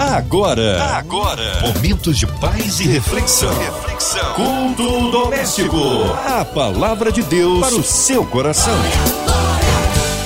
Agora, 0.00 0.82
agora, 0.94 1.60
momentos 1.60 2.16
de 2.16 2.26
paz 2.26 2.80
e 2.80 2.84
reflexão. 2.84 3.52
reflexão. 3.58 4.32
Culto 4.32 5.10
doméstico. 5.10 5.76
A 6.24 6.42
palavra 6.42 7.12
de 7.12 7.22
Deus 7.22 7.60
para 7.60 7.74
o 7.74 7.82
seu 7.82 8.24
coração. 8.24 8.72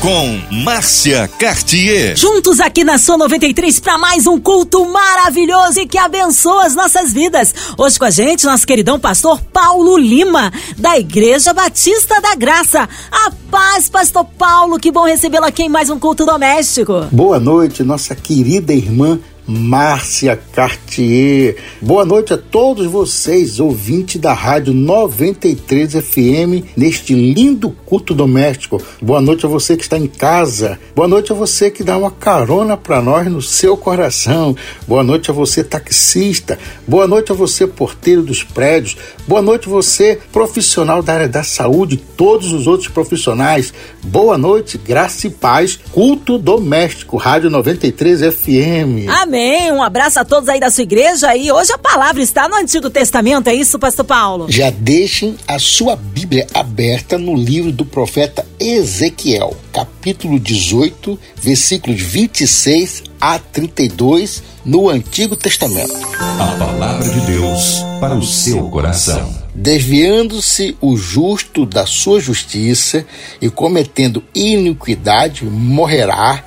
Com 0.00 0.40
Márcia 0.62 1.26
Cartier. 1.26 2.16
Juntos 2.16 2.60
aqui 2.60 2.84
na 2.84 2.98
Sua 2.98 3.18
93 3.18 3.80
para 3.80 3.98
mais 3.98 4.28
um 4.28 4.38
culto 4.38 4.84
maravilhoso 4.86 5.80
e 5.80 5.88
que 5.88 5.98
abençoa 5.98 6.66
as 6.66 6.76
nossas 6.76 7.12
vidas. 7.12 7.52
Hoje 7.76 7.98
com 7.98 8.04
a 8.04 8.10
gente, 8.10 8.46
nosso 8.46 8.64
queridão 8.64 9.00
pastor 9.00 9.40
Paulo 9.52 9.98
Lima, 9.98 10.52
da 10.76 10.96
Igreja 10.96 11.52
Batista 11.52 12.20
da 12.20 12.36
Graça. 12.36 12.88
A 13.10 13.32
paz, 13.50 13.88
pastor 13.88 14.24
Paulo, 14.38 14.78
que 14.78 14.92
bom 14.92 15.04
recebê-lo 15.04 15.46
aqui 15.46 15.64
em 15.64 15.68
mais 15.68 15.90
um 15.90 15.98
culto 15.98 16.24
doméstico. 16.24 17.06
Boa 17.10 17.40
noite, 17.40 17.82
nossa 17.82 18.14
querida 18.14 18.72
irmã 18.72 19.18
Márcia 19.46 20.40
Cartier. 20.52 21.56
Boa 21.80 22.04
noite 22.04 22.32
a 22.32 22.38
todos 22.38 22.86
vocês, 22.86 23.60
ouvintes 23.60 24.20
da 24.20 24.32
Rádio 24.32 24.72
93 24.72 25.92
FM, 25.92 26.64
neste 26.74 27.14
lindo 27.14 27.70
culto 27.84 28.14
doméstico. 28.14 28.82
Boa 29.02 29.20
noite 29.20 29.44
a 29.44 29.48
você 29.48 29.76
que 29.76 29.82
está 29.82 29.98
em 29.98 30.06
casa. 30.06 30.78
Boa 30.96 31.06
noite 31.06 31.30
a 31.30 31.34
você 31.34 31.70
que 31.70 31.84
dá 31.84 31.96
uma 31.98 32.10
carona 32.10 32.76
para 32.76 33.02
nós 33.02 33.30
no 33.30 33.42
seu 33.42 33.76
coração. 33.76 34.56
Boa 34.88 35.04
noite 35.04 35.30
a 35.30 35.34
você 35.34 35.62
taxista. 35.62 36.58
Boa 36.88 37.06
noite 37.06 37.30
a 37.30 37.34
você 37.34 37.66
porteiro 37.66 38.22
dos 38.22 38.42
prédios. 38.42 38.96
Boa 39.28 39.42
noite 39.42 39.68
a 39.68 39.70
você 39.70 40.18
profissional 40.32 41.02
da 41.02 41.12
área 41.12 41.28
da 41.28 41.42
saúde, 41.42 41.98
todos 41.98 42.52
os 42.52 42.66
outros 42.66 42.88
profissionais. 42.88 43.74
Boa 44.02 44.38
noite, 44.38 44.78
graça 44.78 45.26
e 45.26 45.30
paz. 45.30 45.78
Culto 45.92 46.38
doméstico, 46.38 47.18
Rádio 47.18 47.50
93 47.50 48.20
FM. 48.34 49.08
Amém. 49.22 49.33
Amém. 49.34 49.72
Um 49.72 49.82
abraço 49.82 50.20
a 50.20 50.24
todos 50.24 50.48
aí 50.48 50.60
da 50.60 50.70
sua 50.70 50.84
igreja. 50.84 51.34
E 51.34 51.50
hoje 51.50 51.72
a 51.72 51.78
palavra 51.78 52.22
está 52.22 52.48
no 52.48 52.54
Antigo 52.54 52.88
Testamento, 52.88 53.48
é 53.48 53.54
isso, 53.54 53.80
Pastor 53.80 54.04
Paulo? 54.04 54.46
Já 54.48 54.70
deixem 54.70 55.34
a 55.48 55.58
sua 55.58 55.96
Bíblia 55.96 56.46
aberta 56.54 57.18
no 57.18 57.34
livro 57.34 57.72
do 57.72 57.84
profeta 57.84 58.46
Ezequiel, 58.60 59.56
capítulo 59.72 60.38
18, 60.38 61.18
versículos 61.34 62.00
26 62.00 63.02
a 63.20 63.36
32, 63.40 64.40
no 64.64 64.88
Antigo 64.88 65.34
Testamento. 65.34 65.98
A 66.16 66.56
palavra 66.56 67.08
de 67.08 67.20
Deus 67.22 67.82
para 67.98 68.14
o 68.14 68.22
seu 68.22 68.70
coração. 68.70 69.34
Desviando-se 69.52 70.76
o 70.80 70.96
justo 70.96 71.66
da 71.66 71.86
sua 71.86 72.20
justiça 72.20 73.04
e 73.40 73.50
cometendo 73.50 74.22
iniquidade, 74.32 75.44
morrerá 75.44 76.44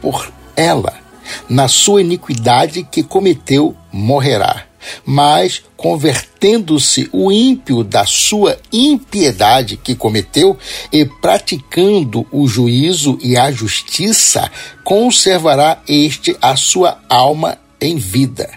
por 0.00 0.32
ela 0.56 1.09
na 1.48 1.68
sua 1.68 2.00
iniquidade 2.00 2.82
que 2.82 3.02
cometeu, 3.02 3.76
morrerá. 3.92 4.64
Mas, 5.04 5.62
convertendo-se 5.76 7.08
o 7.12 7.30
ímpio 7.30 7.84
da 7.84 8.06
sua 8.06 8.58
impiedade 8.72 9.76
que 9.76 9.94
cometeu 9.94 10.56
e 10.90 11.04
praticando 11.04 12.26
o 12.32 12.48
juízo 12.48 13.18
e 13.22 13.36
a 13.36 13.50
justiça, 13.50 14.50
conservará 14.82 15.82
este 15.86 16.36
a 16.40 16.56
sua 16.56 16.98
alma 17.08 17.58
em 17.80 17.96
vida. 17.96 18.48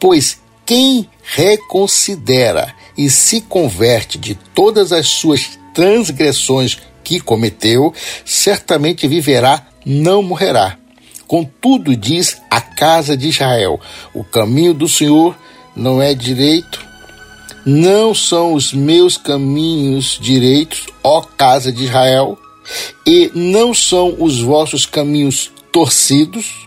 Pois 0.00 0.40
quem 0.66 1.08
reconsidera 1.22 2.74
e 2.96 3.08
se 3.08 3.40
converte 3.40 4.18
de 4.18 4.34
todas 4.54 4.92
as 4.92 5.06
suas 5.06 5.58
transgressões 5.72 6.78
que 7.04 7.20
cometeu, 7.20 7.94
certamente 8.24 9.06
viverá, 9.06 9.66
não 9.86 10.22
morrerá. 10.22 10.76
Contudo, 11.28 11.94
diz 11.94 12.40
a 12.50 12.58
casa 12.60 13.14
de 13.14 13.28
Israel: 13.28 13.78
o 14.14 14.24
caminho 14.24 14.72
do 14.72 14.88
Senhor 14.88 15.36
não 15.76 16.00
é 16.00 16.14
direito, 16.14 16.84
não 17.66 18.14
são 18.14 18.54
os 18.54 18.72
meus 18.72 19.18
caminhos 19.18 20.18
direitos, 20.20 20.86
ó 21.04 21.20
casa 21.20 21.70
de 21.70 21.84
Israel, 21.84 22.38
e 23.06 23.30
não 23.34 23.74
são 23.74 24.16
os 24.18 24.40
vossos 24.40 24.86
caminhos 24.86 25.52
torcidos. 25.70 26.66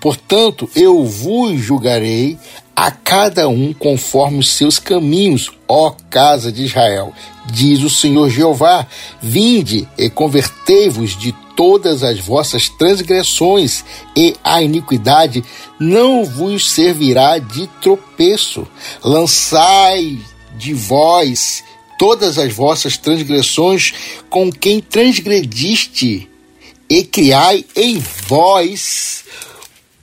Portanto, 0.00 0.68
eu 0.74 1.04
vos 1.04 1.60
julgarei 1.60 2.38
a 2.78 2.92
cada 2.92 3.48
um 3.48 3.72
conforme 3.72 4.38
os 4.38 4.50
seus 4.50 4.78
caminhos, 4.78 5.50
ó 5.66 5.90
casa 6.08 6.52
de 6.52 6.62
Israel. 6.62 7.12
Diz 7.52 7.82
o 7.82 7.90
Senhor 7.90 8.30
Jeová: 8.30 8.86
Vinde 9.20 9.88
e 9.98 10.08
convertei-vos 10.08 11.18
de 11.18 11.32
todas 11.56 12.04
as 12.04 12.20
vossas 12.20 12.68
transgressões, 12.68 13.84
e 14.16 14.36
a 14.44 14.62
iniquidade 14.62 15.42
não 15.76 16.24
vos 16.24 16.70
servirá 16.70 17.40
de 17.40 17.66
tropeço. 17.82 18.64
Lançai 19.02 20.16
de 20.56 20.72
vós 20.72 21.64
todas 21.98 22.38
as 22.38 22.52
vossas 22.52 22.96
transgressões 22.96 23.92
com 24.30 24.52
quem 24.52 24.80
transgrediste, 24.80 26.30
e 26.88 27.02
criai 27.02 27.64
em 27.74 27.98
vós 28.28 29.24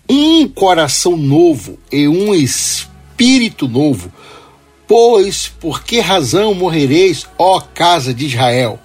um 0.09 0.47
coração 0.47 1.17
novo 1.17 1.77
e 1.91 2.07
um 2.07 2.33
espírito 2.33 3.67
novo. 3.67 4.11
Pois 4.87 5.47
por 5.47 5.83
que 5.83 5.99
razão 5.99 6.53
morrereis, 6.53 7.25
ó 7.37 7.59
casa 7.59 8.13
de 8.13 8.25
Israel? 8.27 8.79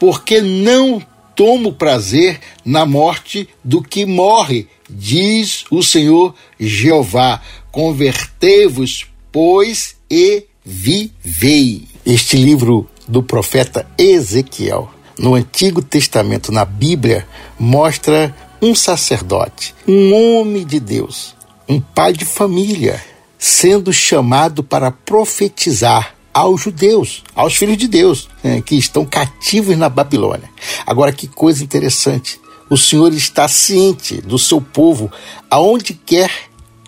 Porque 0.00 0.40
não 0.40 1.00
tomo 1.34 1.72
prazer 1.72 2.40
na 2.64 2.84
morte 2.84 3.48
do 3.62 3.82
que 3.82 4.04
morre, 4.04 4.68
diz 4.88 5.64
o 5.70 5.82
Senhor 5.82 6.34
Jeová. 6.58 7.40
Convertei-vos, 7.70 9.06
pois, 9.32 9.96
e 10.10 10.44
vivei. 10.64 11.82
Este 12.06 12.36
livro 12.36 12.88
do 13.08 13.22
profeta 13.22 13.86
Ezequiel, 13.98 14.90
no 15.18 15.34
Antigo 15.34 15.82
Testamento, 15.82 16.52
na 16.52 16.64
Bíblia, 16.64 17.26
mostra 17.58 18.34
um 18.64 18.74
sacerdote, 18.74 19.74
um 19.86 20.14
homem 20.14 20.64
de 20.64 20.80
Deus, 20.80 21.36
um 21.68 21.78
pai 21.78 22.14
de 22.14 22.24
família, 22.24 22.98
sendo 23.38 23.92
chamado 23.92 24.64
para 24.64 24.90
profetizar 24.90 26.14
aos 26.32 26.62
judeus, 26.62 27.22
aos 27.34 27.54
filhos 27.54 27.76
de 27.76 27.86
Deus, 27.86 28.26
né, 28.42 28.62
que 28.62 28.74
estão 28.74 29.04
cativos 29.04 29.76
na 29.76 29.90
Babilônia. 29.90 30.48
Agora, 30.86 31.12
que 31.12 31.28
coisa 31.28 31.62
interessante. 31.62 32.40
O 32.70 32.78
Senhor 32.78 33.12
está 33.12 33.46
ciente 33.48 34.22
do 34.22 34.38
seu 34.38 34.62
povo, 34.62 35.12
aonde 35.50 35.92
quer 35.92 36.30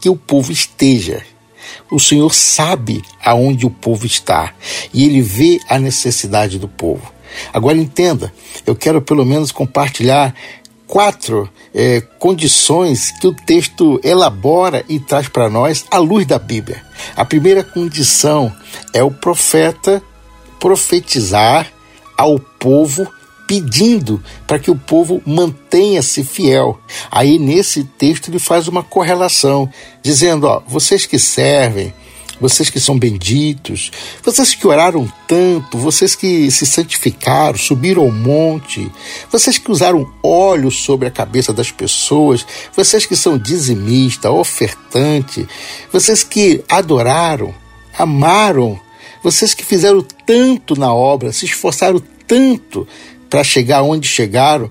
que 0.00 0.08
o 0.08 0.16
povo 0.16 0.50
esteja. 0.50 1.22
O 1.90 2.00
Senhor 2.00 2.32
sabe 2.34 3.04
aonde 3.22 3.66
o 3.66 3.70
povo 3.70 4.06
está 4.06 4.54
e 4.94 5.04
ele 5.04 5.20
vê 5.20 5.60
a 5.68 5.78
necessidade 5.78 6.58
do 6.58 6.68
povo. 6.68 7.12
Agora 7.52 7.76
entenda, 7.76 8.32
eu 8.66 8.74
quero 8.74 9.02
pelo 9.02 9.26
menos 9.26 9.52
compartilhar 9.52 10.34
quatro 10.86 11.50
é, 11.74 12.00
condições 12.18 13.10
que 13.20 13.26
o 13.26 13.34
texto 13.34 14.00
elabora 14.02 14.84
e 14.88 14.98
traz 15.00 15.28
para 15.28 15.50
nós 15.50 15.84
à 15.90 15.98
luz 15.98 16.26
da 16.26 16.38
Bíblia. 16.38 16.82
A 17.14 17.24
primeira 17.24 17.62
condição 17.62 18.54
é 18.92 19.02
o 19.02 19.10
profeta 19.10 20.02
profetizar 20.58 21.70
ao 22.16 22.38
povo 22.38 23.06
pedindo 23.46 24.22
para 24.46 24.58
que 24.58 24.70
o 24.70 24.76
povo 24.76 25.22
mantenha-se 25.24 26.24
fiel. 26.24 26.78
Aí 27.10 27.38
nesse 27.38 27.84
texto 27.84 28.28
ele 28.28 28.38
faz 28.38 28.66
uma 28.68 28.82
correlação, 28.82 29.70
dizendo: 30.02 30.46
ó, 30.46 30.62
vocês 30.66 31.06
que 31.06 31.18
servem, 31.18 31.94
vocês 32.40 32.70
que 32.70 32.78
são 32.78 32.98
benditos, 32.98 33.90
vocês 34.22 34.54
que 34.54 34.66
oraram 34.66 35.10
tanto, 35.26 35.78
vocês 35.78 36.14
que 36.14 36.50
se 36.50 36.66
santificaram, 36.66 37.58
subiram 37.58 38.02
ao 38.02 38.10
monte, 38.10 38.90
vocês 39.30 39.58
que 39.58 39.70
usaram 39.70 40.12
óleo 40.22 40.70
sobre 40.70 41.08
a 41.08 41.10
cabeça 41.10 41.52
das 41.52 41.70
pessoas, 41.70 42.46
vocês 42.74 43.06
que 43.06 43.16
são 43.16 43.38
dizimista, 43.38 44.30
ofertante, 44.30 45.46
vocês 45.92 46.22
que 46.22 46.62
adoraram, 46.68 47.54
amaram, 47.96 48.78
vocês 49.22 49.54
que 49.54 49.64
fizeram 49.64 50.06
tanto 50.26 50.78
na 50.78 50.92
obra, 50.92 51.32
se 51.32 51.46
esforçaram 51.46 52.02
tanto 52.26 52.86
para 53.30 53.42
chegar 53.42 53.82
onde 53.82 54.06
chegaram, 54.06 54.70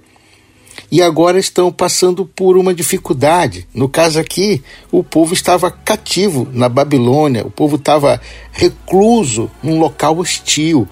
e 0.95 1.01
agora 1.01 1.37
estão 1.37 1.73
passando 1.73 2.25
por 2.25 2.55
uma 2.55 2.73
dificuldade. 2.73 3.67
No 3.73 3.89
caso 3.89 4.17
aqui, 4.17 4.63
o 4.89 5.03
povo 5.03 5.33
estava 5.33 5.69
cativo 5.69 6.47
na 6.53 6.69
Babilônia, 6.69 7.45
o 7.45 7.51
povo 7.51 7.75
estava 7.75 8.21
recluso 8.53 9.51
num 9.61 9.77
local 9.77 10.17
hostil. 10.17 10.87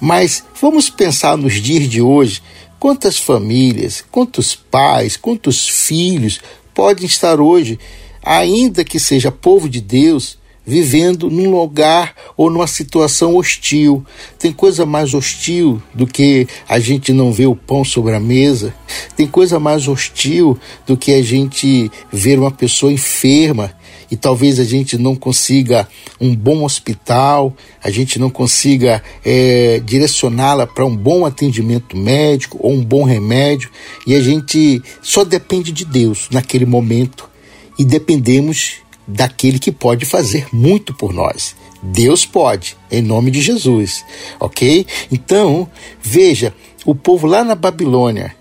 Mas 0.00 0.42
vamos 0.60 0.90
pensar 0.90 1.36
nos 1.36 1.62
dias 1.62 1.88
de 1.88 2.02
hoje: 2.02 2.42
quantas 2.80 3.20
famílias, 3.20 4.04
quantos 4.10 4.56
pais, 4.56 5.16
quantos 5.16 5.68
filhos 5.68 6.40
podem 6.74 7.06
estar 7.06 7.40
hoje, 7.40 7.78
ainda 8.24 8.82
que 8.82 8.98
seja 8.98 9.30
povo 9.30 9.68
de 9.68 9.80
Deus, 9.80 10.38
vivendo 10.66 11.30
num 11.30 11.50
lugar 11.50 12.14
ou 12.36 12.50
numa 12.50 12.66
situação 12.66 13.36
hostil. 13.36 14.04
Tem 14.38 14.52
coisa 14.52 14.84
mais 14.84 15.14
hostil 15.14 15.80
do 15.94 16.06
que 16.06 16.48
a 16.68 16.80
gente 16.80 17.12
não 17.12 17.32
ver 17.32 17.46
o 17.46 17.54
pão 17.54 17.84
sobre 17.84 18.14
a 18.14 18.20
mesa. 18.20 18.74
Tem 19.16 19.26
coisa 19.26 19.60
mais 19.60 19.86
hostil 19.86 20.58
do 20.86 20.96
que 20.96 21.14
a 21.14 21.22
gente 21.22 21.90
ver 22.12 22.38
uma 22.38 22.50
pessoa 22.50 22.92
enferma 22.92 23.72
e 24.10 24.16
talvez 24.16 24.58
a 24.60 24.64
gente 24.64 24.96
não 24.96 25.16
consiga 25.16 25.88
um 26.20 26.34
bom 26.34 26.64
hospital, 26.64 27.54
a 27.82 27.90
gente 27.90 28.18
não 28.18 28.30
consiga 28.30 29.02
é, 29.24 29.80
direcioná-la 29.84 30.66
para 30.66 30.84
um 30.84 30.96
bom 30.96 31.26
atendimento 31.26 31.96
médico 31.96 32.58
ou 32.60 32.72
um 32.72 32.84
bom 32.84 33.04
remédio, 33.04 33.70
e 34.06 34.14
a 34.14 34.20
gente 34.20 34.80
só 35.02 35.24
depende 35.24 35.72
de 35.72 35.84
Deus 35.84 36.28
naquele 36.30 36.66
momento 36.66 37.28
e 37.78 37.84
dependemos 37.84 38.85
daquele 39.06 39.58
que 39.58 39.70
pode 39.70 40.04
fazer 40.04 40.46
muito 40.52 40.94
por 40.94 41.12
nós. 41.12 41.54
Deus 41.82 42.26
pode, 42.26 42.76
em 42.90 43.02
nome 43.02 43.30
de 43.30 43.40
Jesus, 43.40 44.04
ok? 44.40 44.86
Então, 45.12 45.68
veja, 46.02 46.52
o 46.84 46.94
povo 46.94 47.26
lá 47.26 47.44
na 47.44 47.54
Babilônia, 47.54 48.34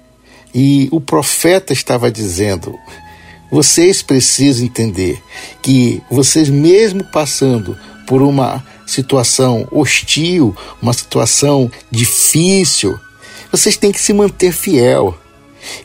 e 0.55 0.87
o 0.89 1.01
profeta 1.01 1.73
estava 1.73 2.09
dizendo: 2.09 2.73
vocês 3.51 4.01
precisam 4.01 4.65
entender 4.65 5.21
que 5.61 6.01
vocês, 6.09 6.49
mesmo 6.49 7.03
passando 7.11 7.77
por 8.07 8.21
uma 8.21 8.65
situação 8.87 9.67
hostil, 9.69 10.55
uma 10.81 10.93
situação 10.93 11.69
difícil, 11.91 12.97
vocês 13.51 13.75
têm 13.75 13.91
que 13.91 13.99
se 13.99 14.13
manter 14.13 14.53
fiel. 14.53 15.17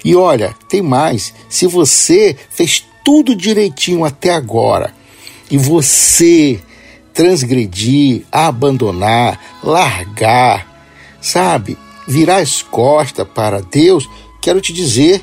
E 0.05 0.15
olha, 0.15 0.55
tem 0.69 0.81
mais: 0.81 1.35
se 1.49 1.67
você 1.67 2.37
fez 2.49 2.85
tudo 3.05 3.35
direitinho 3.35 4.05
até 4.05 4.31
agora. 4.31 4.95
E 5.51 5.57
você 5.57 6.61
transgredir, 7.13 8.25
abandonar, 8.31 9.59
largar, 9.63 10.67
sabe, 11.21 11.77
virar 12.07 12.39
as 12.39 12.63
costas 12.63 13.27
para 13.29 13.61
Deus, 13.61 14.09
quero 14.41 14.61
te 14.61 14.73
dizer 14.73 15.23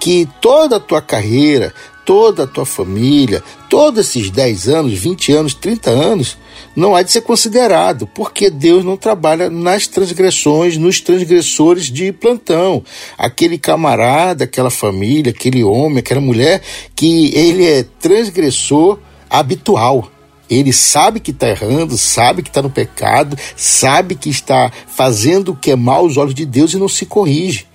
que 0.00 0.28
toda 0.40 0.76
a 0.76 0.80
tua 0.80 1.00
carreira, 1.00 1.74
toda 2.04 2.44
a 2.44 2.46
tua 2.46 2.66
família, 2.66 3.42
todos 3.68 4.06
esses 4.06 4.30
10 4.30 4.68
anos, 4.68 4.98
20 4.98 5.32
anos, 5.32 5.54
30 5.54 5.90
anos, 5.90 6.38
não 6.74 6.94
há 6.94 7.02
de 7.02 7.10
ser 7.10 7.22
considerado, 7.22 8.06
porque 8.06 8.50
Deus 8.50 8.84
não 8.84 8.96
trabalha 8.96 9.50
nas 9.50 9.86
transgressões, 9.86 10.76
nos 10.76 11.00
transgressores 11.00 11.86
de 11.86 12.12
plantão. 12.12 12.82
Aquele 13.16 13.58
camarada, 13.58 14.44
aquela 14.44 14.70
família, 14.70 15.30
aquele 15.30 15.64
homem, 15.64 15.98
aquela 15.98 16.20
mulher, 16.20 16.62
que 16.94 17.34
ele 17.34 17.66
é 17.66 17.84
transgressor 17.98 18.98
habitual. 19.28 20.10
Ele 20.48 20.72
sabe 20.72 21.20
que 21.20 21.30
está 21.30 21.48
errando, 21.48 21.98
sabe 21.98 22.42
que 22.42 22.48
está 22.48 22.62
no 22.62 22.70
pecado, 22.70 23.36
sabe 23.54 24.14
que 24.14 24.30
está 24.30 24.72
fazendo 24.86 25.52
o 25.52 25.56
que 25.56 25.70
é 25.70 25.76
mal 25.76 26.04
aos 26.04 26.16
olhos 26.16 26.34
de 26.34 26.46
Deus 26.46 26.72
e 26.72 26.78
não 26.78 26.88
se 26.88 27.04
corrige. 27.04 27.66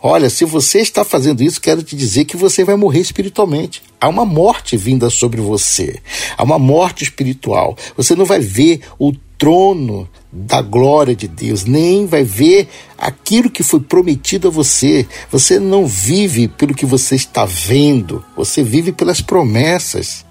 Olha, 0.00 0.30
se 0.30 0.44
você 0.44 0.80
está 0.80 1.04
fazendo 1.04 1.42
isso, 1.42 1.60
quero 1.60 1.82
te 1.82 1.96
dizer 1.96 2.24
que 2.24 2.36
você 2.36 2.64
vai 2.64 2.76
morrer 2.76 3.00
espiritualmente. 3.00 3.82
Há 4.00 4.08
uma 4.08 4.24
morte 4.24 4.76
vinda 4.76 5.10
sobre 5.10 5.40
você. 5.40 6.00
Há 6.36 6.42
uma 6.42 6.58
morte 6.58 7.04
espiritual. 7.04 7.76
Você 7.96 8.14
não 8.14 8.24
vai 8.24 8.40
ver 8.40 8.80
o 8.98 9.12
trono 9.36 10.08
da 10.32 10.62
glória 10.62 11.16
de 11.16 11.26
Deus, 11.26 11.64
nem 11.64 12.06
vai 12.06 12.22
ver 12.22 12.68
aquilo 12.96 13.50
que 13.50 13.62
foi 13.62 13.80
prometido 13.80 14.48
a 14.48 14.50
você. 14.50 15.06
Você 15.30 15.58
não 15.58 15.86
vive 15.86 16.46
pelo 16.46 16.74
que 16.74 16.86
você 16.86 17.14
está 17.14 17.44
vendo, 17.44 18.24
você 18.36 18.62
vive 18.62 18.92
pelas 18.92 19.20
promessas. 19.20 20.24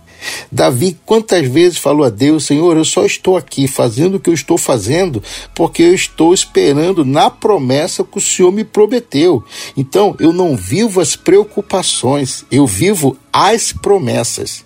Davi 0.52 0.98
quantas 1.06 1.48
vezes 1.48 1.78
falou 1.78 2.06
a 2.06 2.10
Deus: 2.10 2.46
Senhor, 2.46 2.76
eu 2.78 2.86
só 2.86 3.06
estou 3.06 3.38
aqui 3.38 3.68
fazendo 3.68 4.16
o 4.16 4.20
que 4.20 4.30
eu 4.30 4.34
estou 4.34 4.58
fazendo 4.58 5.22
porque 5.54 5.84
eu 5.84 5.94
estou 5.94 6.34
esperando 6.34 7.06
na 7.06 7.30
promessa 7.30 8.04
que 8.04 8.18
o 8.18 8.22
Senhor 8.22 8.52
me 8.52 8.64
prometeu. 8.64 9.44
Então 9.76 10.16
eu 10.20 10.34
não 10.34 10.56
vivo 10.56 11.02
as 11.02 11.16
preocupações, 11.16 12.46
eu 12.52 12.66
vivo 12.66 13.18
as 13.32 13.72
promessas. 13.72 14.66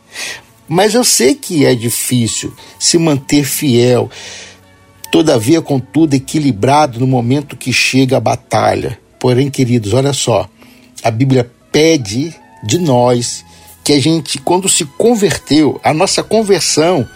Mas 0.67 0.93
eu 0.93 1.03
sei 1.03 1.35
que 1.35 1.65
é 1.65 1.75
difícil 1.75 2.53
se 2.79 2.97
manter 2.97 3.43
fiel, 3.43 4.09
todavia, 5.11 5.61
contudo, 5.61 6.15
equilibrado 6.15 6.99
no 6.99 7.05
momento 7.05 7.57
que 7.57 7.71
chega 7.73 8.17
a 8.17 8.21
batalha. 8.21 8.97
Porém, 9.19 9.49
queridos, 9.49 9.93
olha 9.93 10.13
só, 10.13 10.49
a 11.03 11.11
Bíblia 11.11 11.51
pede 11.71 12.33
de 12.63 12.79
nós 12.79 13.43
que 13.83 13.93
a 13.93 14.01
gente, 14.01 14.37
quando 14.37 14.69
se 14.69 14.85
converteu, 14.85 15.79
a 15.83 15.93
nossa 15.93 16.23
conversão, 16.23 17.07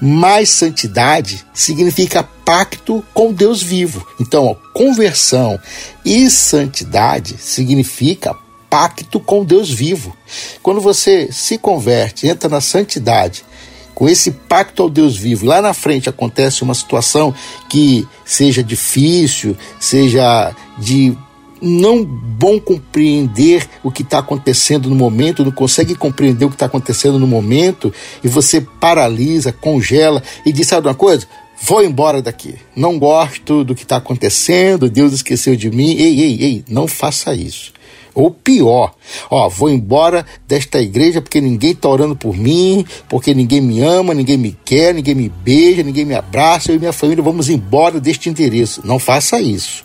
mais 0.00 0.50
santidade, 0.50 1.44
significa 1.54 2.22
pacto 2.22 3.02
com 3.14 3.32
Deus 3.32 3.62
vivo. 3.62 4.06
Então, 4.20 4.46
ó, 4.46 4.54
conversão 4.72 5.58
e 6.04 6.28
santidade 6.28 7.36
significa 7.38 8.36
pacto 8.68 9.18
com 9.18 9.44
Deus 9.44 9.70
vivo. 9.70 10.14
Quando 10.62 10.80
você 10.80 11.30
se 11.32 11.56
converte, 11.56 12.26
entra 12.26 12.48
na 12.48 12.60
santidade, 12.60 13.44
com 13.94 14.08
esse 14.08 14.32
pacto 14.32 14.82
ao 14.82 14.90
Deus 14.90 15.16
vivo, 15.16 15.46
lá 15.46 15.62
na 15.62 15.72
frente 15.72 16.08
acontece 16.08 16.62
uma 16.62 16.74
situação 16.74 17.32
que 17.68 18.06
seja 18.24 18.62
difícil, 18.62 19.56
seja 19.78 20.54
de 20.76 21.16
não 21.64 22.04
bom 22.04 22.60
compreender 22.60 23.66
o 23.82 23.90
que 23.90 24.02
está 24.02 24.18
acontecendo 24.18 24.88
no 24.88 24.94
momento, 24.94 25.44
não 25.44 25.50
consegue 25.50 25.94
compreender 25.94 26.44
o 26.44 26.48
que 26.48 26.54
está 26.54 26.66
acontecendo 26.66 27.18
no 27.18 27.26
momento, 27.26 27.92
e 28.22 28.28
você 28.28 28.60
paralisa, 28.60 29.52
congela 29.52 30.22
e 30.44 30.52
diz: 30.52 30.68
sabe 30.68 30.86
uma 30.86 30.94
coisa? 30.94 31.26
Vou 31.62 31.82
embora 31.82 32.20
daqui. 32.20 32.56
Não 32.76 32.98
gosto 32.98 33.64
do 33.64 33.74
que 33.74 33.84
está 33.84 33.96
acontecendo, 33.96 34.90
Deus 34.90 35.12
esqueceu 35.12 35.56
de 35.56 35.70
mim. 35.70 35.92
Ei, 35.96 36.20
ei, 36.20 36.42
ei, 36.42 36.64
não 36.68 36.86
faça 36.86 37.34
isso. 37.34 37.72
Ou 38.14 38.30
pior, 38.30 38.94
ó, 39.28 39.48
vou 39.48 39.68
embora 39.68 40.24
desta 40.46 40.80
igreja 40.80 41.20
porque 41.20 41.40
ninguém 41.40 41.72
está 41.72 41.88
orando 41.88 42.14
por 42.14 42.36
mim, 42.36 42.86
porque 43.08 43.34
ninguém 43.34 43.60
me 43.60 43.80
ama, 43.80 44.14
ninguém 44.14 44.36
me 44.36 44.56
quer, 44.64 44.94
ninguém 44.94 45.16
me 45.16 45.28
beija, 45.28 45.82
ninguém 45.82 46.04
me 46.04 46.14
abraça, 46.14 46.70
eu 46.70 46.76
e 46.76 46.78
minha 46.78 46.92
família 46.92 47.24
vamos 47.24 47.48
embora 47.48 47.98
deste 47.98 48.28
endereço. 48.28 48.82
Não 48.84 49.00
faça 49.00 49.40
isso. 49.40 49.84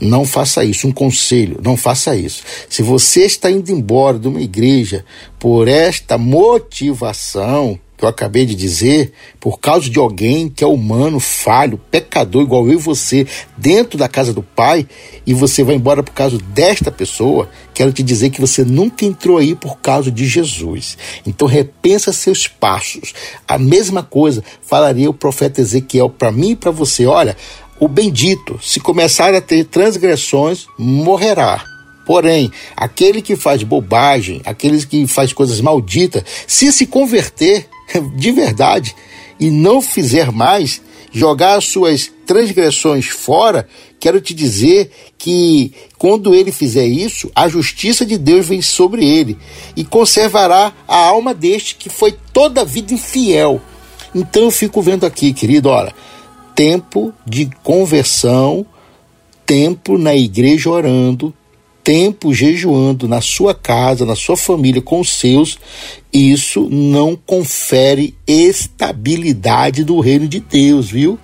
Não 0.00 0.24
faça 0.24 0.64
isso. 0.64 0.86
Um 0.86 0.92
conselho: 0.92 1.60
não 1.62 1.76
faça 1.76 2.16
isso. 2.16 2.42
Se 2.68 2.82
você 2.82 3.22
está 3.22 3.50
indo 3.50 3.70
embora 3.70 4.18
de 4.18 4.28
uma 4.28 4.40
igreja 4.40 5.04
por 5.38 5.68
esta 5.68 6.18
motivação 6.18 7.78
que 7.96 8.04
eu 8.04 8.08
acabei 8.08 8.44
de 8.44 8.54
dizer, 8.54 9.12
por 9.38 9.60
causa 9.60 9.88
de 9.88 9.98
alguém 9.98 10.48
que 10.48 10.64
é 10.64 10.66
humano, 10.66 11.20
falho, 11.20 11.80
pecador, 11.90 12.42
igual 12.42 12.66
eu 12.66 12.72
e 12.72 12.76
você, 12.76 13.26
dentro 13.56 13.96
da 13.96 14.08
casa 14.08 14.32
do 14.32 14.42
Pai, 14.42 14.86
e 15.24 15.32
você 15.32 15.62
vai 15.62 15.76
embora 15.76 16.02
por 16.02 16.12
causa 16.12 16.36
desta 16.38 16.90
pessoa, 16.90 17.48
quero 17.72 17.92
te 17.92 18.02
dizer 18.02 18.30
que 18.30 18.40
você 18.40 18.64
nunca 18.64 19.04
entrou 19.04 19.38
aí 19.38 19.54
por 19.54 19.78
causa 19.78 20.10
de 20.10 20.26
Jesus. 20.26 20.98
Então 21.24 21.46
repensa 21.46 22.12
seus 22.12 22.48
passos. 22.48 23.14
A 23.46 23.58
mesma 23.58 24.02
coisa 24.02 24.42
falaria 24.60 25.08
o 25.08 25.14
profeta 25.14 25.60
Ezequiel 25.60 26.10
para 26.10 26.32
mim 26.32 26.50
e 26.50 26.56
para 26.56 26.72
você. 26.72 27.06
Olha, 27.06 27.36
o 27.80 27.88
bendito, 27.88 28.58
se 28.62 28.80
começar 28.80 29.34
a 29.34 29.40
ter 29.40 29.64
transgressões, 29.64 30.66
morrerá. 30.78 31.64
Porém, 32.06 32.50
aquele 32.76 33.22
que 33.22 33.34
faz 33.34 33.62
bobagem, 33.62 34.40
aquele 34.44 34.84
que 34.84 35.06
faz 35.06 35.32
coisas 35.32 35.60
malditas, 35.60 36.22
se 36.46 36.70
se 36.70 36.86
converter 36.86 37.66
de 38.14 38.30
verdade 38.30 38.94
e 39.40 39.50
não 39.50 39.80
fizer 39.80 40.30
mais, 40.30 40.80
jogar 41.10 41.56
as 41.56 41.66
suas 41.66 42.10
transgressões 42.26 43.06
fora, 43.06 43.66
quero 44.00 44.20
te 44.20 44.34
dizer 44.34 44.90
que 45.16 45.72
quando 45.96 46.34
ele 46.34 46.52
fizer 46.52 46.86
isso, 46.86 47.30
a 47.34 47.48
justiça 47.48 48.04
de 48.04 48.18
Deus 48.18 48.46
vem 48.46 48.60
sobre 48.60 49.06
ele 49.06 49.38
e 49.76 49.84
conservará 49.84 50.72
a 50.86 50.96
alma 50.96 51.32
deste 51.32 51.76
que 51.76 51.88
foi 51.88 52.14
toda 52.32 52.60
a 52.60 52.64
vida 52.64 52.92
infiel. 52.92 53.60
Então 54.14 54.42
eu 54.42 54.50
fico 54.50 54.82
vendo 54.82 55.06
aqui, 55.06 55.32
querido, 55.32 55.68
olha, 55.68 55.94
tempo 56.54 57.12
de 57.26 57.50
conversão, 57.62 58.64
tempo 59.44 59.98
na 59.98 60.14
igreja 60.14 60.70
orando, 60.70 61.34
tempo 61.82 62.32
jejuando 62.32 63.06
na 63.06 63.20
sua 63.20 63.54
casa, 63.54 64.06
na 64.06 64.16
sua 64.16 64.36
família, 64.36 64.80
com 64.80 65.00
os 65.00 65.12
seus, 65.12 65.58
isso 66.12 66.68
não 66.70 67.14
confere 67.14 68.14
estabilidade 68.26 69.84
do 69.84 70.00
reino 70.00 70.26
de 70.26 70.40
Deus, 70.40 70.90
viu? 70.90 71.18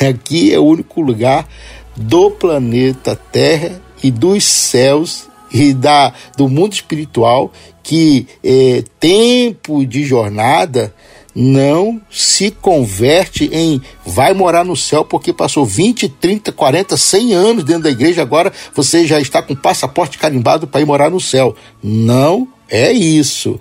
Aqui 0.00 0.52
é 0.52 0.58
o 0.58 0.64
único 0.64 1.00
lugar 1.00 1.48
do 1.96 2.30
planeta 2.30 3.16
Terra 3.16 3.82
e 4.02 4.10
dos 4.10 4.44
céus 4.44 5.26
e 5.52 5.72
da, 5.72 6.12
do 6.36 6.48
mundo 6.48 6.74
espiritual 6.74 7.50
que 7.82 8.26
é, 8.44 8.84
tempo 9.00 9.86
de 9.86 10.04
jornada 10.04 10.94
não 11.38 12.00
se 12.10 12.50
converte 12.50 13.50
em 13.52 13.82
vai 14.06 14.32
morar 14.32 14.64
no 14.64 14.74
céu 14.74 15.04
porque 15.04 15.34
passou 15.34 15.66
20, 15.66 16.08
30, 16.08 16.50
40, 16.50 16.96
100 16.96 17.34
anos 17.34 17.64
dentro 17.64 17.82
da 17.82 17.90
igreja, 17.90 18.22
agora 18.22 18.50
você 18.74 19.06
já 19.06 19.20
está 19.20 19.42
com 19.42 19.54
passaporte 19.54 20.16
carimbado 20.16 20.66
para 20.66 20.80
ir 20.80 20.86
morar 20.86 21.10
no 21.10 21.20
céu. 21.20 21.54
Não 21.82 22.48
é 22.70 22.90
isso. 22.90 23.60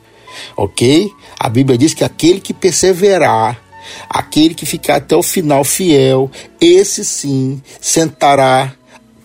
Ok? 0.56 1.12
A 1.38 1.50
Bíblia 1.50 1.78
diz 1.78 1.94
que 1.94 2.04
aquele 2.04 2.40
que 2.40 2.54
perseverar 2.54 3.66
Aquele 4.10 4.54
que 4.54 4.66
ficar 4.66 4.96
até 4.96 5.16
o 5.16 5.24
final 5.24 5.64
fiel, 5.64 6.30
esse 6.60 7.04
sim 7.06 7.62
sentará 7.80 8.74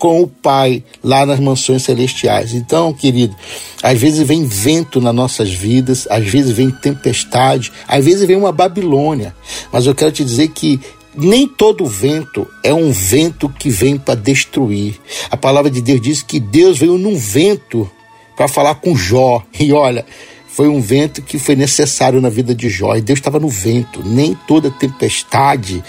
com 0.01 0.19
o 0.19 0.27
Pai 0.27 0.83
lá 1.03 1.27
nas 1.27 1.39
mansões 1.39 1.83
celestiais. 1.83 2.55
Então, 2.55 2.91
querido, 2.91 3.35
às 3.83 3.99
vezes 3.99 4.25
vem 4.25 4.43
vento 4.43 4.99
nas 4.99 5.13
nossas 5.13 5.53
vidas, 5.53 6.07
às 6.09 6.27
vezes 6.27 6.51
vem 6.53 6.71
tempestade, 6.71 7.71
às 7.87 8.03
vezes 8.03 8.25
vem 8.25 8.35
uma 8.35 8.51
Babilônia. 8.51 9.35
Mas 9.71 9.85
eu 9.85 9.93
quero 9.93 10.11
te 10.11 10.25
dizer 10.25 10.47
que 10.47 10.79
nem 11.15 11.47
todo 11.47 11.85
vento 11.85 12.47
é 12.63 12.73
um 12.73 12.91
vento 12.91 13.47
que 13.47 13.69
vem 13.69 13.95
para 13.95 14.15
destruir. 14.15 14.99
A 15.29 15.37
palavra 15.37 15.69
de 15.69 15.83
Deus 15.83 16.01
diz 16.01 16.23
que 16.23 16.39
Deus 16.39 16.79
veio 16.79 16.97
num 16.97 17.15
vento 17.15 17.87
para 18.35 18.47
falar 18.47 18.73
com 18.75 18.95
Jó. 18.95 19.43
E 19.59 19.71
olha, 19.71 20.03
foi 20.47 20.67
um 20.67 20.81
vento 20.81 21.21
que 21.21 21.37
foi 21.37 21.55
necessário 21.55 22.19
na 22.19 22.29
vida 22.29 22.55
de 22.55 22.69
Jó. 22.71 22.95
E 22.95 23.01
Deus 23.01 23.19
estava 23.19 23.39
no 23.39 23.49
vento. 23.49 24.01
Nem 24.03 24.35
toda 24.47 24.71
tempestade 24.71 25.83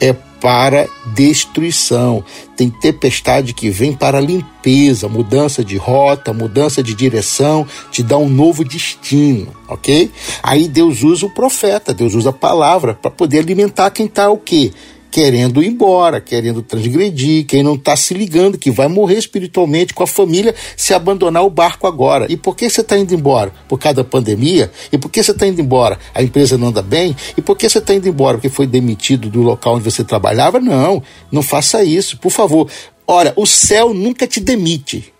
é 0.00 0.14
para 0.46 0.88
destruição. 1.06 2.22
Tem 2.56 2.70
tempestade 2.70 3.52
que 3.52 3.68
vem 3.68 3.92
para 3.92 4.20
limpeza, 4.20 5.08
mudança 5.08 5.64
de 5.64 5.76
rota, 5.76 6.32
mudança 6.32 6.84
de 6.84 6.94
direção, 6.94 7.66
te 7.90 8.00
dá 8.00 8.16
um 8.16 8.28
novo 8.28 8.64
destino, 8.64 9.48
ok? 9.66 10.08
Aí 10.44 10.68
Deus 10.68 11.02
usa 11.02 11.26
o 11.26 11.30
profeta, 11.30 11.92
Deus 11.92 12.14
usa 12.14 12.30
a 12.30 12.32
palavra 12.32 12.94
para 12.94 13.10
poder 13.10 13.40
alimentar 13.40 13.90
quem 13.90 14.06
está 14.06 14.30
o 14.30 14.38
quê? 14.38 14.72
Querendo 15.10 15.62
ir 15.62 15.68
embora, 15.68 16.20
querendo 16.20 16.62
transgredir, 16.62 17.46
quem 17.46 17.62
não 17.62 17.74
está 17.74 17.96
se 17.96 18.14
ligando 18.14 18.58
que 18.58 18.70
vai 18.70 18.88
morrer 18.88 19.18
espiritualmente 19.18 19.94
com 19.94 20.02
a 20.02 20.06
família 20.06 20.54
se 20.76 20.92
abandonar 20.94 21.44
o 21.44 21.50
barco 21.50 21.86
agora. 21.86 22.26
E 22.28 22.36
por 22.36 22.56
que 22.56 22.68
você 22.68 22.80
está 22.80 22.98
indo 22.98 23.14
embora? 23.14 23.52
Por 23.68 23.78
causa 23.78 23.96
da 23.96 24.04
pandemia? 24.04 24.70
E 24.92 24.98
por 24.98 25.10
que 25.10 25.22
você 25.22 25.30
está 25.30 25.46
indo 25.46 25.60
embora? 25.60 25.98
A 26.14 26.22
empresa 26.22 26.58
não 26.58 26.68
anda 26.68 26.82
bem? 26.82 27.16
E 27.36 27.42
por 27.42 27.56
que 27.56 27.68
você 27.68 27.78
está 27.78 27.94
indo 27.94 28.08
embora? 28.08 28.36
Porque 28.36 28.48
foi 28.48 28.66
demitido 28.66 29.30
do 29.30 29.42
local 29.42 29.76
onde 29.76 29.84
você 29.84 30.04
trabalhava? 30.04 30.60
Não, 30.60 31.02
não 31.30 31.42
faça 31.42 31.82
isso, 31.82 32.18
por 32.18 32.30
favor. 32.30 32.68
Ora, 33.06 33.32
o 33.36 33.46
céu 33.46 33.94
nunca 33.94 34.26
te 34.26 34.40
demite. 34.40 35.12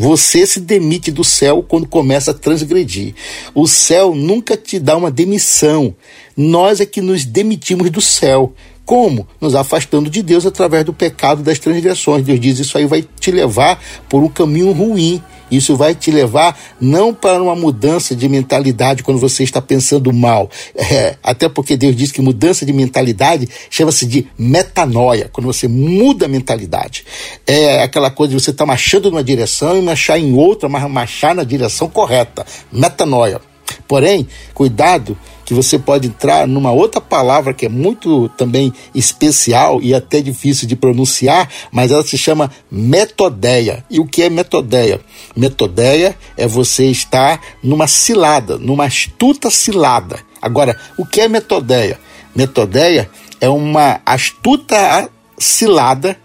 Você 0.00 0.46
se 0.46 0.60
demite 0.60 1.12
do 1.12 1.22
céu 1.22 1.62
quando 1.62 1.86
começa 1.86 2.30
a 2.30 2.34
transgredir. 2.34 3.14
O 3.54 3.68
céu 3.68 4.14
nunca 4.14 4.56
te 4.56 4.78
dá 4.78 4.96
uma 4.96 5.10
demissão. 5.10 5.94
Nós 6.34 6.80
é 6.80 6.86
que 6.86 7.02
nos 7.02 7.26
demitimos 7.26 7.90
do 7.90 8.00
céu. 8.00 8.54
Como? 8.84 9.26
Nos 9.40 9.54
afastando 9.54 10.10
de 10.10 10.22
Deus 10.22 10.44
através 10.44 10.84
do 10.84 10.92
pecado 10.92 11.42
das 11.42 11.58
transgressões. 11.58 12.24
Deus 12.24 12.40
diz: 12.40 12.58
Isso 12.58 12.76
aí 12.76 12.86
vai 12.86 13.02
te 13.02 13.30
levar 13.30 13.80
por 14.08 14.22
um 14.22 14.28
caminho 14.28 14.72
ruim. 14.72 15.22
Isso 15.50 15.76
vai 15.76 15.94
te 15.94 16.10
levar 16.10 16.56
não 16.80 17.12
para 17.12 17.42
uma 17.42 17.56
mudança 17.56 18.14
de 18.14 18.28
mentalidade 18.28 19.02
quando 19.02 19.18
você 19.18 19.42
está 19.42 19.60
pensando 19.60 20.12
mal. 20.12 20.48
É, 20.74 21.16
até 21.22 21.48
porque 21.48 21.76
Deus 21.76 21.94
diz 21.94 22.12
que 22.12 22.20
mudança 22.20 22.64
de 22.64 22.72
mentalidade 22.72 23.48
chama-se 23.68 24.06
de 24.06 24.26
metanoia, 24.38 25.28
quando 25.32 25.46
você 25.46 25.66
muda 25.66 26.26
a 26.26 26.28
mentalidade. 26.28 27.04
É 27.46 27.82
aquela 27.82 28.10
coisa 28.10 28.34
de 28.34 28.40
você 28.40 28.50
estar 28.50 28.64
tá 28.64 28.66
marchando 28.66 29.10
numa 29.10 29.24
direção 29.24 29.76
e 29.76 29.82
marchar 29.82 30.18
em 30.18 30.34
outra, 30.34 30.68
mas 30.68 30.88
marchar 30.90 31.34
na 31.34 31.44
direção 31.44 31.88
correta. 31.88 32.46
Metanoia. 32.72 33.40
Porém, 33.86 34.26
cuidado 34.54 35.16
que 35.50 35.54
você 35.54 35.80
pode 35.80 36.06
entrar 36.06 36.46
numa 36.46 36.70
outra 36.70 37.00
palavra 37.00 37.52
que 37.52 37.66
é 37.66 37.68
muito 37.68 38.28
também 38.36 38.72
especial 38.94 39.82
e 39.82 39.92
até 39.92 40.20
difícil 40.20 40.68
de 40.68 40.76
pronunciar, 40.76 41.50
mas 41.72 41.90
ela 41.90 42.04
se 42.04 42.16
chama 42.16 42.52
metodeia. 42.70 43.84
E 43.90 43.98
o 43.98 44.06
que 44.06 44.22
é 44.22 44.30
metodeia? 44.30 45.00
Metodeia 45.34 46.16
é 46.36 46.46
você 46.46 46.84
estar 46.84 47.40
numa 47.64 47.88
cilada, 47.88 48.58
numa 48.58 48.84
astuta 48.84 49.50
cilada. 49.50 50.20
Agora, 50.40 50.78
o 50.96 51.04
que 51.04 51.20
é 51.20 51.26
metodeia? 51.26 51.98
Metodeia 52.32 53.10
é 53.40 53.48
uma 53.48 54.00
astuta 54.06 55.10
cilada 55.36 56.16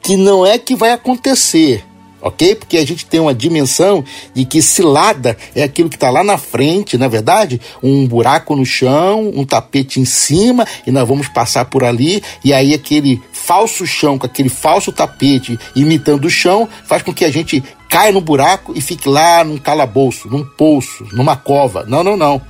que 0.00 0.16
não 0.16 0.46
é 0.46 0.56
que 0.56 0.76
vai 0.76 0.92
acontecer, 0.92 1.84
ok? 2.20 2.54
Porque 2.54 2.76
a 2.76 2.86
gente 2.86 3.06
tem 3.06 3.20
uma 3.20 3.34
dimensão 3.34 4.04
de 4.34 4.44
que 4.44 4.60
cilada 4.60 5.36
é 5.54 5.62
aquilo 5.62 5.88
que 5.88 5.96
está 5.96 6.10
lá 6.10 6.22
na 6.22 6.38
frente, 6.38 6.98
na 6.98 7.06
é 7.06 7.08
verdade, 7.08 7.60
um 7.82 8.06
buraco 8.06 8.54
no 8.54 8.64
chão, 8.64 9.30
um 9.34 9.44
tapete 9.44 10.00
em 10.00 10.04
cima 10.04 10.66
e 10.86 10.90
nós 10.90 11.06
vamos 11.06 11.28
passar 11.28 11.64
por 11.64 11.84
ali 11.84 12.22
e 12.44 12.52
aí 12.52 12.74
aquele 12.74 13.20
falso 13.32 13.86
chão 13.86 14.18
com 14.18 14.26
aquele 14.26 14.48
falso 14.48 14.92
tapete 14.92 15.58
imitando 15.74 16.26
o 16.26 16.30
chão 16.30 16.68
faz 16.84 17.02
com 17.02 17.14
que 17.14 17.24
a 17.24 17.30
gente 17.30 17.62
caia 17.88 18.12
no 18.12 18.20
buraco 18.20 18.72
e 18.76 18.80
fique 18.80 19.08
lá 19.08 19.42
num 19.42 19.56
calabouço, 19.56 20.28
num 20.28 20.44
poço, 20.44 21.06
numa 21.12 21.36
cova. 21.36 21.84
Não, 21.88 22.04
não, 22.04 22.16
não. 22.16 22.40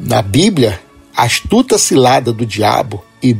Na 0.00 0.22
Bíblia, 0.22 0.80
a 1.14 1.24
astuta 1.24 1.78
cilada 1.78 2.32
do 2.32 2.46
diabo 2.46 3.04
e 3.22 3.34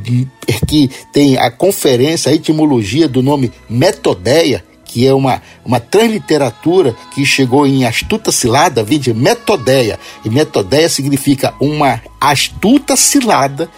que 0.67 0.91
tem 1.13 1.37
a 1.37 1.51
conferência, 1.51 2.31
a 2.31 2.35
etimologia 2.35 3.09
do 3.09 3.23
nome 3.23 3.53
metodeia, 3.69 4.65
que 4.95 5.05
é 5.05 5.13
uma, 5.13 5.43
uma 5.65 5.81
transliteratura 5.81 6.95
que 7.13 7.27
chegou 7.27 7.67
em 7.67 7.85
astuta 7.85 8.31
cilada, 8.31 8.85
vem 8.85 8.97
de 8.97 9.13
metodeia. 9.13 9.99
E 10.25 10.31
metodeia 10.31 10.89
significa 10.89 11.53
uma 11.59 12.01
astuta 12.21 12.95
cilada 12.95 13.69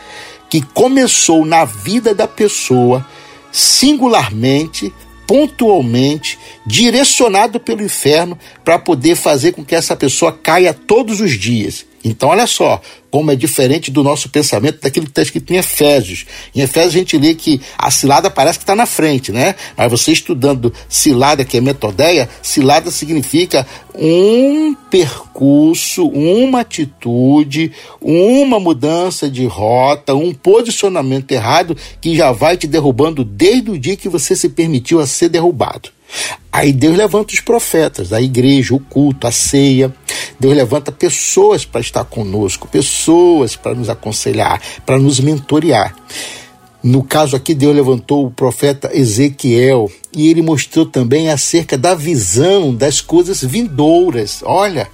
que 0.50 0.60
começou 0.60 1.46
na 1.46 1.64
vida 1.64 2.14
da 2.14 2.28
pessoa 2.28 3.02
singularmente, 3.50 4.92
pontualmente, 5.26 6.38
direcionado 6.66 7.58
pelo 7.58 7.82
inferno 7.82 8.38
para 8.62 8.78
poder 8.78 9.16
fazer 9.16 9.52
com 9.52 9.64
que 9.64 9.74
essa 9.74 9.96
pessoa 9.96 10.30
caia 10.30 10.74
todos 10.74 11.22
os 11.22 11.32
dias. 11.32 11.86
Então, 12.08 12.28
olha 12.28 12.46
só 12.46 12.80
como 13.10 13.32
é 13.32 13.36
diferente 13.36 13.90
do 13.90 14.04
nosso 14.04 14.28
pensamento 14.28 14.80
daquilo 14.80 15.06
que 15.06 15.10
está 15.10 15.22
escrito 15.22 15.52
em 15.52 15.56
Efésios. 15.56 16.26
Em 16.54 16.60
Efésios 16.60 16.94
a 16.94 16.98
gente 16.98 17.18
lê 17.18 17.34
que 17.34 17.60
a 17.76 17.90
cilada 17.90 18.30
parece 18.30 18.58
que 18.58 18.62
está 18.62 18.76
na 18.76 18.86
frente, 18.86 19.32
né? 19.32 19.54
Mas 19.76 19.90
você 19.90 20.12
estudando 20.12 20.72
cilada, 20.88 21.44
que 21.44 21.56
é 21.56 21.60
metodeia, 21.60 22.28
cilada 22.42 22.90
significa 22.90 23.66
um 23.94 24.74
percurso, 24.90 26.06
uma 26.06 26.60
atitude, 26.60 27.72
uma 28.00 28.60
mudança 28.60 29.28
de 29.28 29.46
rota, 29.46 30.14
um 30.14 30.32
posicionamento 30.32 31.32
errado 31.32 31.76
que 32.00 32.14
já 32.14 32.30
vai 32.30 32.56
te 32.56 32.66
derrubando 32.66 33.24
desde 33.24 33.70
o 33.70 33.78
dia 33.78 33.96
que 33.96 34.08
você 34.08 34.36
se 34.36 34.50
permitiu 34.50 35.00
a 35.00 35.06
ser 35.06 35.28
derrubado. 35.28 35.88
Aí 36.52 36.72
Deus 36.72 36.96
levanta 36.96 37.34
os 37.34 37.40
profetas, 37.40 38.12
a 38.12 38.20
igreja, 38.20 38.74
o 38.74 38.80
culto, 38.80 39.26
a 39.26 39.32
ceia. 39.32 39.92
Deus 40.38 40.54
levanta 40.54 40.92
pessoas 40.92 41.64
para 41.64 41.80
estar 41.80 42.04
conosco, 42.04 42.68
pessoas 42.68 43.56
para 43.56 43.74
nos 43.74 43.88
aconselhar, 43.88 44.60
para 44.84 44.98
nos 44.98 45.18
mentorear. 45.20 45.94
No 46.82 47.02
caso 47.02 47.34
aqui, 47.34 47.54
Deus 47.54 47.74
levantou 47.74 48.26
o 48.26 48.30
profeta 48.30 48.90
Ezequiel 48.96 49.90
e 50.12 50.28
ele 50.28 50.42
mostrou 50.42 50.86
também 50.86 51.30
acerca 51.30 51.76
da 51.76 51.94
visão 51.94 52.74
das 52.74 53.00
coisas 53.00 53.42
vindouras. 53.42 54.42
Olha, 54.44 54.88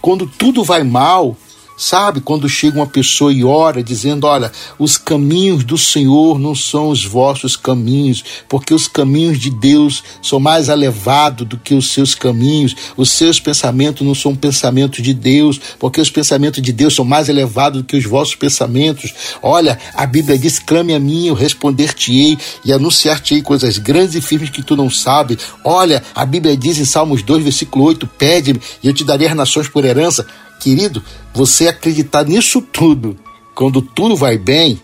quando 0.00 0.26
tudo 0.26 0.64
vai 0.64 0.82
mal, 0.82 1.36
Sabe, 1.76 2.22
quando 2.22 2.48
chega 2.48 2.78
uma 2.78 2.86
pessoa 2.86 3.30
e 3.30 3.44
ora, 3.44 3.82
dizendo: 3.82 4.26
Olha, 4.26 4.50
os 4.78 4.96
caminhos 4.96 5.62
do 5.62 5.76
Senhor 5.76 6.38
não 6.38 6.54
são 6.54 6.88
os 6.88 7.04
vossos 7.04 7.54
caminhos, 7.54 8.24
porque 8.48 8.72
os 8.72 8.88
caminhos 8.88 9.38
de 9.38 9.50
Deus 9.50 10.02
são 10.22 10.40
mais 10.40 10.70
elevados 10.70 11.46
do 11.46 11.58
que 11.58 11.74
os 11.74 11.92
seus 11.92 12.14
caminhos, 12.14 12.74
os 12.96 13.10
seus 13.10 13.38
pensamentos 13.38 14.06
não 14.06 14.14
são 14.14 14.34
pensamentos 14.34 15.02
de 15.02 15.12
Deus, 15.12 15.60
porque 15.78 16.00
os 16.00 16.08
pensamentos 16.08 16.62
de 16.62 16.72
Deus 16.72 16.94
são 16.94 17.04
mais 17.04 17.28
elevados 17.28 17.82
do 17.82 17.86
que 17.86 17.96
os 17.96 18.04
vossos 18.04 18.34
pensamentos. 18.34 19.12
Olha, 19.42 19.78
a 19.92 20.06
Bíblia 20.06 20.38
diz: 20.38 20.58
Clame 20.58 20.94
a 20.94 20.98
mim, 20.98 21.26
eu 21.26 21.34
responder-te-ei 21.34 22.38
e 22.64 22.72
anunciar-te-ei 22.72 23.42
coisas 23.42 23.76
grandes 23.76 24.14
e 24.14 24.22
firmes 24.22 24.48
que 24.48 24.62
tu 24.62 24.76
não 24.76 24.88
sabes. 24.88 25.36
Olha, 25.62 26.02
a 26.14 26.24
Bíblia 26.24 26.56
diz 26.56 26.78
em 26.78 26.86
Salmos 26.86 27.22
2, 27.22 27.44
versículo 27.44 27.84
8: 27.84 28.06
Pede-me 28.06 28.62
e 28.82 28.88
eu 28.88 28.94
te 28.94 29.04
darei 29.04 29.28
as 29.28 29.36
nações 29.36 29.68
por 29.68 29.84
herança. 29.84 30.26
Querido, 30.60 31.02
você 31.32 31.68
acreditar 31.68 32.24
nisso 32.24 32.60
tudo, 32.60 33.16
quando 33.54 33.80
tudo 33.80 34.16
vai 34.16 34.38
bem, 34.38 34.80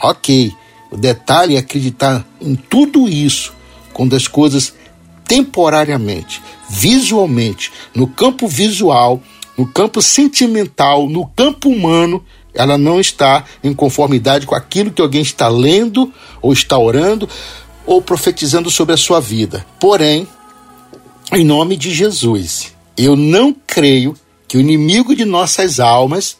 ok. 0.00 0.52
O 0.90 0.96
detalhe 0.96 1.56
é 1.56 1.58
acreditar 1.58 2.26
em 2.40 2.54
tudo 2.54 3.08
isso, 3.08 3.52
quando 3.92 4.14
as 4.14 4.28
coisas 4.28 4.74
temporariamente, 5.26 6.40
visualmente, 6.70 7.72
no 7.94 8.06
campo 8.06 8.46
visual, 8.46 9.20
no 9.56 9.66
campo 9.66 10.00
sentimental, 10.00 11.08
no 11.08 11.26
campo 11.26 11.68
humano, 11.68 12.24
ela 12.54 12.78
não 12.78 13.00
está 13.00 13.44
em 13.62 13.74
conformidade 13.74 14.46
com 14.46 14.54
aquilo 14.54 14.90
que 14.90 15.02
alguém 15.02 15.22
está 15.22 15.48
lendo, 15.48 16.12
ou 16.40 16.52
está 16.52 16.78
orando, 16.78 17.28
ou 17.84 18.00
profetizando 18.00 18.70
sobre 18.70 18.94
a 18.94 18.98
sua 18.98 19.20
vida. 19.20 19.66
Porém, 19.78 20.26
em 21.32 21.44
nome 21.44 21.76
de 21.76 21.92
Jesus, 21.92 22.74
eu 22.96 23.16
não 23.16 23.54
creio 23.66 24.14
que 24.48 24.56
o 24.56 24.60
inimigo 24.60 25.14
de 25.14 25.24
nossas 25.24 25.80
almas, 25.80 26.36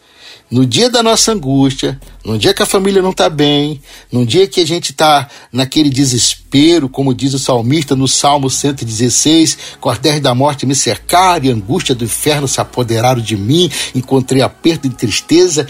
no 0.50 0.64
dia 0.64 0.88
da 0.88 1.02
nossa 1.02 1.32
angústia, 1.32 2.00
no 2.24 2.38
dia 2.38 2.54
que 2.54 2.62
a 2.62 2.66
família 2.66 3.02
não 3.02 3.10
está 3.10 3.28
bem, 3.28 3.80
no 4.12 4.24
dia 4.24 4.46
que 4.46 4.60
a 4.60 4.66
gente 4.66 4.92
está 4.92 5.28
naquele 5.52 5.90
desespero, 5.90 6.88
como 6.88 7.14
diz 7.14 7.34
o 7.34 7.38
salmista 7.38 7.96
no 7.96 8.06
Salmo 8.06 8.48
116, 8.48 9.58
cordéis 9.80 10.20
da 10.20 10.34
morte 10.34 10.64
me 10.64 10.74
cercaram 10.74 11.46
e 11.46 11.50
a 11.50 11.54
angústia 11.54 11.94
do 11.94 12.04
inferno 12.04 12.46
se 12.46 12.60
apoderaram 12.60 13.20
de 13.20 13.36
mim, 13.36 13.70
encontrei 13.94 14.40
aperto 14.40 14.86
e 14.86 14.90
tristeza. 14.90 15.66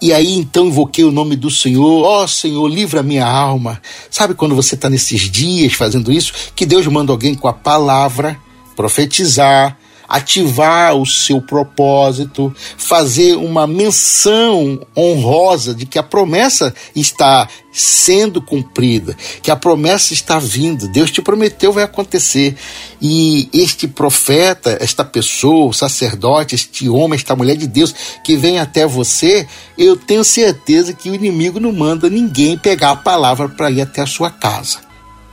E 0.00 0.12
aí 0.12 0.34
então 0.34 0.66
invoquei 0.66 1.04
o 1.04 1.10
nome 1.10 1.34
do 1.36 1.50
Senhor, 1.50 2.04
ó 2.04 2.22
oh, 2.22 2.28
Senhor, 2.28 2.68
livra 2.68 3.02
minha 3.02 3.26
alma. 3.26 3.80
Sabe 4.10 4.34
quando 4.34 4.54
você 4.54 4.74
está 4.74 4.90
nesses 4.90 5.22
dias 5.22 5.72
fazendo 5.72 6.12
isso? 6.12 6.32
Que 6.54 6.66
Deus 6.66 6.86
manda 6.86 7.10
alguém 7.10 7.34
com 7.34 7.48
a 7.48 7.52
palavra 7.52 8.38
profetizar, 8.76 9.76
ativar 10.08 10.94
o 10.94 11.06
seu 11.06 11.40
propósito, 11.40 12.54
fazer 12.76 13.36
uma 13.36 13.66
menção 13.66 14.80
honrosa 14.96 15.74
de 15.74 15.86
que 15.86 15.98
a 15.98 16.02
promessa 16.02 16.74
está 16.94 17.48
sendo 17.72 18.40
cumprida, 18.40 19.14
que 19.42 19.50
a 19.50 19.56
promessa 19.56 20.14
está 20.14 20.38
vindo, 20.38 20.88
Deus 20.88 21.10
te 21.10 21.20
prometeu 21.20 21.72
vai 21.72 21.84
acontecer. 21.84 22.56
E 23.02 23.50
este 23.52 23.86
profeta, 23.86 24.78
esta 24.80 25.04
pessoa, 25.04 25.66
o 25.66 25.74
sacerdote, 25.74 26.54
este 26.54 26.88
homem, 26.88 27.16
esta 27.16 27.36
mulher 27.36 27.56
de 27.56 27.66
Deus 27.66 27.94
que 28.24 28.36
vem 28.36 28.58
até 28.58 28.86
você, 28.86 29.46
eu 29.76 29.94
tenho 29.94 30.24
certeza 30.24 30.94
que 30.94 31.10
o 31.10 31.14
inimigo 31.14 31.60
não 31.60 31.72
manda 31.72 32.08
ninguém 32.08 32.56
pegar 32.56 32.92
a 32.92 32.96
palavra 32.96 33.48
para 33.48 33.70
ir 33.70 33.82
até 33.82 34.00
a 34.00 34.06
sua 34.06 34.30
casa. 34.30 34.78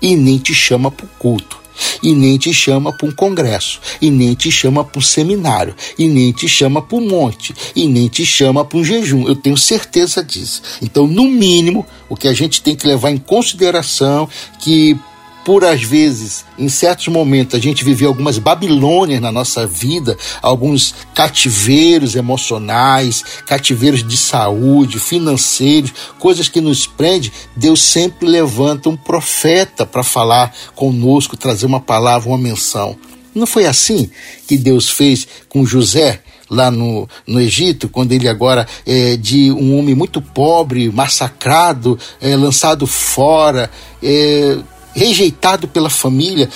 E 0.02 0.18
nem 0.18 0.38
te 0.38 0.54
chama 0.54 0.92
para 0.92 1.06
o 1.06 1.10
culto 1.18 1.63
e 2.02 2.14
nem 2.14 2.38
te 2.38 2.54
chama 2.54 2.92
para 2.92 3.08
um 3.08 3.12
congresso, 3.12 3.80
e 4.02 4.10
nem 4.10 4.34
te 4.34 4.52
chama 4.52 4.84
para 4.84 5.00
um 5.00 5.02
seminário, 5.02 5.76
e 5.98 6.08
nem 6.08 6.32
te 6.32 6.48
chama 6.48 6.82
para 6.82 6.98
um 6.98 7.08
monte, 7.08 7.54
e 7.76 7.88
nem 7.88 8.08
te 8.08 8.26
chama 8.26 8.66
para 8.66 8.78
um 8.78 8.84
jejum. 8.84 9.28
Eu 9.28 9.36
tenho 9.36 9.58
certeza 9.58 10.24
disso. 10.24 10.62
Então, 10.82 11.08
no 11.08 11.24
mínimo, 11.24 11.86
o 12.10 12.16
que 12.16 12.28
a 12.28 12.34
gente 12.34 12.62
tem 12.62 12.76
que 12.76 12.88
levar 12.88 13.12
em 13.12 13.18
consideração 13.18 14.28
que 14.60 14.98
por 15.46 15.66
às 15.66 15.84
vezes, 15.84 16.46
em 16.58 16.70
certos 16.70 17.08
momentos, 17.08 17.56
a 17.56 17.62
gente 17.62 17.84
viveu 17.84 18.08
algumas 18.10 18.38
Babilônias 18.38 19.22
na 19.22 19.32
nossa 19.32 19.68
vida, 19.68 20.18
alguns 20.42 20.94
cativeiros 21.14 22.16
emocionais, 22.16 23.24
cativeiros 23.46 24.06
de 24.06 24.18
saúde, 24.18 25.00
financeiros, 25.00 25.94
coisas 26.20 26.48
que 26.48 26.62
nos 26.62 26.88
prendem, 26.88 27.32
Deus 27.56 27.82
sempre 27.82 28.28
levanta 28.28 28.90
um 28.90 28.96
profeta 28.96 29.86
para 29.86 30.04
falar 30.04 30.54
conosco, 30.76 31.38
trazer 31.38 31.66
uma 31.66 31.82
palavra, 31.82 32.30
uma 32.30 32.38
menção. 32.38 32.96
Não 33.36 33.48
foi 33.48 33.66
assim 33.66 34.10
que 34.48 34.58
Deus 34.58 34.90
fez 34.90 35.28
com 35.50 35.66
José? 35.66 36.22
lá 36.50 36.70
no, 36.70 37.10
no 37.26 37.42
Egito, 37.42 37.90
quando 37.90 38.12
ele 38.12 38.28
agora 38.28 38.68
é 38.86 39.18
de 39.18 39.52
um 39.52 39.78
homem 39.78 39.96
muito 39.96 40.22
pobre, 40.22 40.92
massacrado, 40.92 41.98
é, 42.22 42.36
lançado 42.36 42.86
fora, 42.86 43.72
é, 44.02 44.58
rejeitado 44.94 45.68
pela 45.68 45.90
família. 45.90 46.50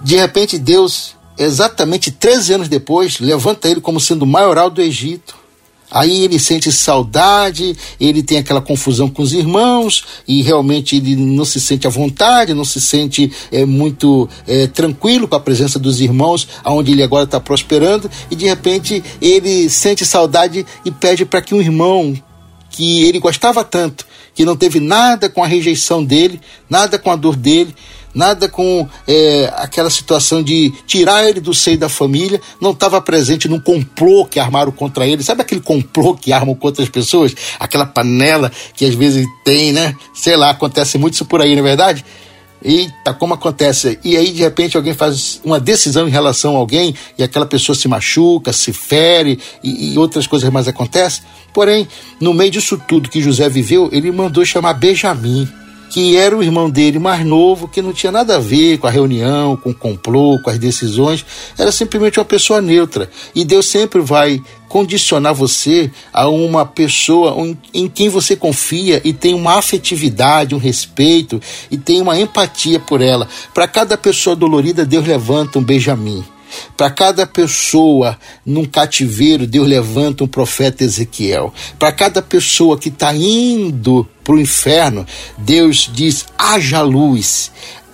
De 0.00 0.16
repente, 0.16 0.58
Deus, 0.58 1.14
exatamente 1.38 2.10
13 2.10 2.54
anos 2.54 2.68
depois, 2.68 3.18
levanta 3.18 3.68
ele 3.68 3.80
como 3.80 4.00
sendo 4.00 4.22
o 4.22 4.26
maioral 4.26 4.70
do 4.70 4.82
Egito. 4.82 5.44
Aí 5.90 6.24
ele 6.24 6.40
sente 6.40 6.72
saudade, 6.72 7.76
ele 8.00 8.22
tem 8.22 8.38
aquela 8.38 8.60
confusão 8.60 9.08
com 9.08 9.22
os 9.22 9.32
irmãos 9.32 10.04
e 10.26 10.42
realmente 10.42 10.96
ele 10.96 11.14
não 11.14 11.44
se 11.44 11.60
sente 11.60 11.86
à 11.86 11.90
vontade, 11.90 12.52
não 12.52 12.64
se 12.64 12.80
sente 12.80 13.30
é, 13.52 13.64
muito 13.64 14.28
é, 14.44 14.66
tranquilo 14.66 15.28
com 15.28 15.36
a 15.36 15.40
presença 15.40 15.78
dos 15.78 16.00
irmãos, 16.00 16.48
aonde 16.64 16.90
ele 16.90 17.02
agora 17.02 17.26
está 17.26 17.38
prosperando 17.38 18.10
e 18.28 18.34
de 18.34 18.46
repente 18.46 19.04
ele 19.22 19.68
sente 19.70 20.04
saudade 20.04 20.66
e 20.84 20.90
pede 20.90 21.24
para 21.24 21.40
que 21.40 21.54
um 21.54 21.60
irmão 21.60 22.12
que 22.70 23.04
ele 23.04 23.20
gostava 23.20 23.62
tanto 23.62 24.04
que 24.34 24.44
não 24.44 24.56
teve 24.56 24.80
nada 24.80 25.28
com 25.28 25.42
a 25.42 25.46
rejeição 25.46 26.04
dele, 26.04 26.40
nada 26.68 26.98
com 26.98 27.10
a 27.10 27.16
dor 27.16 27.36
dele, 27.36 27.74
nada 28.14 28.48
com 28.48 28.88
é, 29.06 29.52
aquela 29.56 29.90
situação 29.90 30.42
de 30.42 30.72
tirar 30.86 31.28
ele 31.28 31.40
do 31.40 31.52
seio 31.52 31.76
da 31.76 31.88
família, 31.88 32.40
não 32.60 32.70
estava 32.70 33.00
presente 33.00 33.48
num 33.48 33.58
complô 33.58 34.24
que 34.24 34.38
armaram 34.38 34.70
contra 34.70 35.06
ele. 35.06 35.22
Sabe 35.22 35.42
aquele 35.42 35.60
complô 35.60 36.14
que 36.14 36.32
armam 36.32 36.54
contra 36.54 36.82
as 36.82 36.88
pessoas? 36.88 37.34
Aquela 37.58 37.84
panela 37.84 38.50
que 38.74 38.84
às 38.84 38.94
vezes 38.94 39.26
tem, 39.44 39.72
né? 39.72 39.96
Sei 40.14 40.36
lá, 40.36 40.50
acontece 40.50 40.96
muito 40.96 41.14
isso 41.14 41.24
por 41.24 41.40
aí, 41.40 41.54
não 41.54 41.60
é 41.60 41.68
verdade? 41.68 42.04
Eita, 42.64 43.12
como 43.12 43.34
acontece? 43.34 43.98
E 44.02 44.16
aí, 44.16 44.32
de 44.32 44.42
repente, 44.42 44.76
alguém 44.76 44.94
faz 44.94 45.40
uma 45.44 45.60
decisão 45.60 46.08
em 46.08 46.10
relação 46.10 46.56
a 46.56 46.58
alguém 46.58 46.94
e 47.18 47.22
aquela 47.22 47.44
pessoa 47.44 47.76
se 47.76 47.86
machuca, 47.86 48.52
se 48.52 48.72
fere 48.72 49.38
e, 49.62 49.92
e 49.92 49.98
outras 49.98 50.26
coisas 50.26 50.48
mais 50.50 50.66
acontecem. 50.66 51.22
Porém, 51.52 51.86
no 52.18 52.32
meio 52.32 52.50
disso 52.50 52.80
tudo 52.88 53.10
que 53.10 53.20
José 53.20 53.48
viveu, 53.48 53.90
ele 53.92 54.10
mandou 54.10 54.44
chamar 54.44 54.72
Benjamim 54.74 55.46
que 55.90 56.16
era 56.16 56.36
o 56.36 56.42
irmão 56.42 56.68
dele 56.68 56.98
mais 56.98 57.24
novo, 57.24 57.68
que 57.68 57.82
não 57.82 57.92
tinha 57.92 58.10
nada 58.10 58.36
a 58.36 58.40
ver 58.40 58.78
com 58.78 58.86
a 58.86 58.90
reunião, 58.90 59.56
com 59.56 59.70
o 59.70 59.74
complô, 59.74 60.38
com 60.42 60.50
as 60.50 60.58
decisões, 60.58 61.24
era 61.58 61.70
simplesmente 61.70 62.18
uma 62.18 62.24
pessoa 62.24 62.60
neutra. 62.60 63.10
E 63.34 63.44
Deus 63.44 63.66
sempre 63.66 64.00
vai 64.00 64.42
condicionar 64.68 65.32
você 65.34 65.90
a 66.12 66.28
uma 66.28 66.66
pessoa 66.66 67.36
em 67.72 67.86
quem 67.88 68.08
você 68.08 68.34
confia 68.34 69.00
e 69.04 69.12
tem 69.12 69.32
uma 69.32 69.56
afetividade, 69.56 70.54
um 70.54 70.58
respeito 70.58 71.40
e 71.70 71.78
tem 71.78 72.02
uma 72.02 72.18
empatia 72.18 72.80
por 72.80 73.00
ela. 73.00 73.28
Para 73.52 73.68
cada 73.68 73.96
pessoa 73.96 74.34
dolorida, 74.34 74.84
Deus 74.84 75.06
levanta 75.06 75.60
um 75.60 75.62
Benjamim. 75.62 76.24
Para 76.76 76.90
cada 76.90 77.26
pessoa 77.26 78.18
num 78.44 78.64
cativeiro, 78.64 79.46
Deus 79.46 79.68
levanta 79.68 80.24
um 80.24 80.28
profeta 80.28 80.84
Ezequiel. 80.84 81.52
Para 81.78 81.92
cada 81.92 82.22
pessoa 82.22 82.78
que 82.78 82.88
está 82.88 83.14
indo 83.14 84.08
para 84.22 84.34
o 84.34 84.40
inferno, 84.40 85.06
Deus 85.38 85.90
diz: 85.92 86.26
haja 86.38 86.80
luz, 86.82 87.50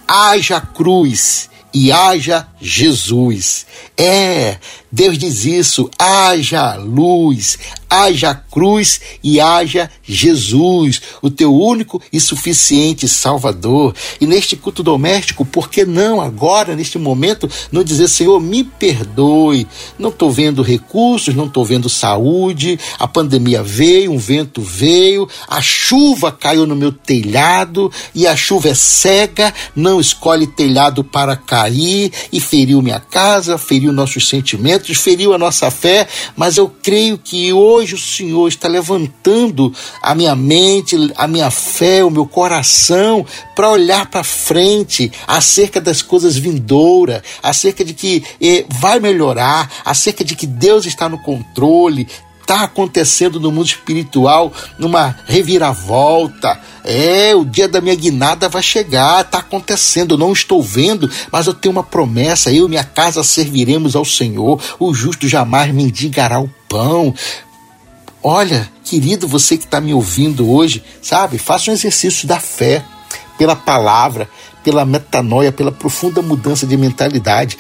haja 0.07 0.61
cruz 0.61 1.51
e 1.73 1.93
haja 1.93 2.47
Jesus. 2.61 3.67
É, 3.97 4.59
Deus 4.93 5.17
diz 5.17 5.45
isso: 5.45 5.89
haja 5.99 6.75
luz, 6.75 7.59
haja 7.89 8.35
cruz 8.35 9.01
e 9.23 9.41
haja 9.41 9.91
Jesus, 10.03 11.01
o 11.21 11.31
teu 11.31 11.55
único 11.55 12.01
e 12.13 12.21
suficiente 12.21 13.09
Salvador. 13.09 13.95
E 14.21 14.27
neste 14.27 14.57
culto 14.57 14.83
doméstico, 14.83 15.45
por 15.45 15.69
que 15.69 15.85
não 15.85 16.21
agora, 16.21 16.77
neste 16.77 16.99
momento, 16.99 17.51
não 17.71 17.83
dizer, 17.83 18.09
Senhor, 18.09 18.41
me 18.41 18.63
perdoe, 18.65 19.67
não 19.99 20.11
estou 20.11 20.31
vendo 20.31 20.63
recursos, 20.63 21.35
não 21.35 21.47
estou 21.47 21.65
vendo 21.65 21.89
saúde, 21.89 22.79
a 22.99 23.09
pandemia 23.09 23.63
veio, 23.63 24.13
um 24.13 24.19
vento 24.19 24.63
veio, 24.63 25.29
a 25.49 25.61
chuva 25.61 26.31
caiu 26.31 26.67
no 26.67 26.77
meu 26.77 26.93
telhado 26.93 27.91
e 28.15 28.27
a 28.27 28.37
chuva 28.37 28.69
é 28.69 28.75
cega, 28.75 29.53
não 29.75 30.01
escolhe 30.01 30.47
telhado 30.47 31.03
para 31.03 31.37
cair 31.37 32.13
e 32.33 32.41
feriu 32.41 32.83
minha 32.83 33.01
casa, 33.01 33.59
feriu 33.59 33.93
nossos 33.93 34.29
sentimentos, 34.29 34.80
feriu 34.95 35.33
a 35.33 35.39
nossa 35.39 35.71
fé, 35.71 36.07
mas 36.37 36.57
eu 36.57 36.69
creio 36.83 37.19
que 37.19 37.53
hoje 37.53 37.81
hoje 37.81 37.95
o 37.95 37.99
Senhor 37.99 38.49
está 38.49 38.69
levantando 38.69 39.73
a 40.03 40.15
minha 40.15 40.35
mente, 40.37 40.97
a 41.17 41.27
minha 41.27 41.51
fé, 41.51 42.05
o 42.05 42.11
meu 42.11 42.27
coração 42.27 43.27
para 43.57 43.71
olhar 43.71 44.07
para 44.11 44.23
frente 44.23 45.11
acerca 45.27 45.81
das 45.81 46.03
coisas 46.03 46.37
vindouras, 46.37 47.23
acerca 47.43 47.85
de 47.85 47.95
que 47.95 48.23
eh, 48.41 48.65
vai 48.69 49.01
melhorar, 49.01 49.71
acerca 49.85 50.25
de 50.25 50.37
que 50.37 50.47
Deus 50.47 50.87
está 50.87 51.09
no 51.09 51.19
controle, 51.19 52.07
está 52.51 52.65
acontecendo 52.65 53.39
no 53.39 53.53
mundo 53.53 53.67
espiritual 53.67 54.53
numa 54.77 55.17
reviravolta. 55.27 56.61
É, 56.83 57.33
o 57.33 57.45
dia 57.45 57.69
da 57.69 57.81
minha 57.81 57.95
guinada 57.95 58.49
vai 58.49 58.61
chegar, 58.63 59.21
está 59.21 59.39
acontecendo, 59.39 60.15
eu 60.15 60.19
não 60.19 60.33
estou 60.33 60.61
vendo, 60.61 61.09
mas 61.31 61.47
eu 61.47 61.55
tenho 61.55 61.71
uma 61.71 61.85
promessa, 61.85 62.51
eu 62.51 62.67
e 62.67 62.69
minha 62.69 62.83
casa 62.83 63.23
serviremos 63.23 63.95
ao 63.95 64.05
Senhor, 64.05 64.61
o 64.81 64.93
justo 64.93 65.29
jamais 65.29 65.73
mendigará 65.73 66.41
o 66.41 66.51
pão. 66.69 67.15
Olha, 68.21 68.69
querido, 68.85 69.29
você 69.29 69.57
que 69.57 69.65
está 69.65 69.81
me 69.81 69.95
ouvindo 69.95 70.51
hoje, 70.51 70.83
sabe? 71.01 71.39
Faça 71.39 71.71
um 71.71 71.75
exercício 71.75 72.27
da 72.27 72.41
fé, 72.41 72.85
pela 73.39 73.55
palavra, 73.55 74.29
pela 74.65 74.85
metanoia, 74.85 75.53
pela 75.53 75.71
profunda 75.71 76.21
mudança 76.21 76.67
de 76.67 76.77
mentalidade. 76.77 77.57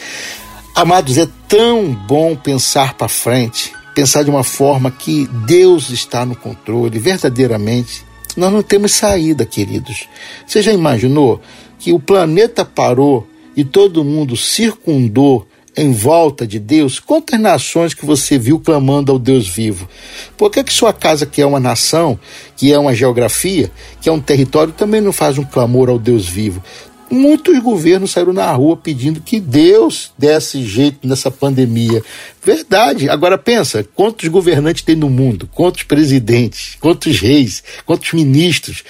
Amados, 0.74 1.16
é 1.16 1.29
tão 1.46 1.92
bom 1.92 2.35
pensar 2.35 2.94
para 2.94 3.09
frente, 3.09 3.72
pensar 3.94 4.22
de 4.22 4.31
uma 4.31 4.44
forma 4.44 4.90
que 4.90 5.26
Deus 5.46 5.90
está 5.90 6.24
no 6.24 6.37
controle, 6.37 6.98
verdadeiramente. 6.98 8.05
Nós 8.37 8.53
não 8.53 8.62
temos 8.62 8.92
saída, 8.92 9.44
queridos. 9.44 10.09
Você 10.46 10.62
já 10.62 10.72
imaginou 10.72 11.40
que 11.79 11.92
o 11.92 12.00
planeta 12.00 12.64
parou 12.64 13.26
e 13.57 13.64
todo 13.64 14.05
mundo 14.05 14.37
circundou 14.37 15.46
em 15.76 15.92
volta 15.92 16.46
de 16.46 16.59
Deus, 16.59 16.98
quantas 16.98 17.38
nações 17.38 17.94
que 17.94 18.05
você 18.05 18.38
viu 18.38 18.59
clamando 18.59 19.12
ao 19.12 19.18
Deus 19.18 19.48
vivo? 19.48 19.88
Por 20.37 20.50
que, 20.50 20.64
que 20.64 20.72
sua 20.72 20.92
casa, 20.92 21.24
que 21.24 21.40
é 21.40 21.46
uma 21.46 21.61
nação, 21.61 22.18
que 22.57 22.72
é 22.72 22.79
uma 22.79 22.92
geografia, 22.92 23.70
que 24.00 24.09
é 24.09 24.12
um 24.12 24.20
território, 24.20 24.72
também 24.72 25.00
não 25.00 25.12
faz 25.12 25.38
um 25.38 25.44
clamor 25.44 25.88
ao 25.88 25.98
Deus 25.98 26.29
vivo? 26.29 26.62
Muitos 27.10 27.58
governos 27.58 28.12
saíram 28.12 28.32
na 28.32 28.50
rua 28.52 28.76
pedindo 28.76 29.20
que 29.20 29.40
Deus 29.40 30.12
desse 30.16 30.62
jeito 30.64 31.06
nessa 31.06 31.30
pandemia. 31.30 32.02
Verdade. 32.44 33.08
Agora 33.08 33.36
pensa, 33.36 33.84
quantos 33.94 34.28
governantes 34.28 34.84
tem 34.84 34.94
no 34.94 35.10
mundo? 35.10 35.48
Quantos 35.52 35.82
presidentes? 35.82 36.76
Quantos 36.80 37.18
reis? 37.18 37.64
Quantos 37.84 38.12
ministros? 38.12 38.84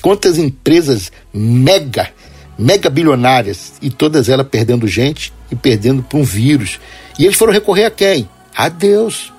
Quantas 0.00 0.38
empresas 0.38 1.12
mega 1.34 2.10
mega 2.58 2.88
bilionárias 2.88 3.74
e 3.82 3.90
todas 3.90 4.28
elas 4.28 4.48
perdendo 4.48 4.88
gente 4.88 5.32
e 5.50 5.56
perdendo 5.56 6.02
para 6.02 6.18
um 6.18 6.24
vírus. 6.24 6.80
E 7.18 7.24
eles 7.24 7.36
foram 7.36 7.52
recorrer 7.52 7.84
a 7.84 7.90
quem? 7.90 8.28
A 8.54 8.68
Deus. 8.68 9.32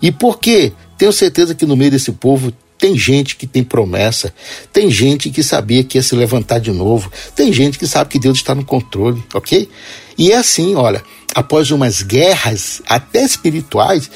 E 0.00 0.10
por 0.10 0.38
quê? 0.38 0.72
Tenho 0.96 1.12
certeza 1.12 1.54
que 1.54 1.66
no 1.66 1.76
meio 1.76 1.90
desse 1.90 2.12
povo 2.12 2.52
Tem 2.82 2.98
gente 2.98 3.36
que 3.36 3.46
tem 3.46 3.62
promessa, 3.62 4.34
tem 4.72 4.90
gente 4.90 5.30
que 5.30 5.40
sabia 5.40 5.84
que 5.84 5.98
ia 5.98 6.02
se 6.02 6.16
levantar 6.16 6.58
de 6.58 6.72
novo, 6.72 7.12
tem 7.32 7.52
gente 7.52 7.78
que 7.78 7.86
sabe 7.86 8.10
que 8.10 8.18
Deus 8.18 8.38
está 8.38 8.56
no 8.56 8.64
controle, 8.64 9.22
ok? 9.32 9.68
E 10.18 10.32
é 10.32 10.36
assim, 10.36 10.74
olha, 10.74 11.00
após 11.32 11.70
umas 11.70 12.02
guerras, 12.02 12.82
até 12.88 13.22
espirituais, 13.22 14.10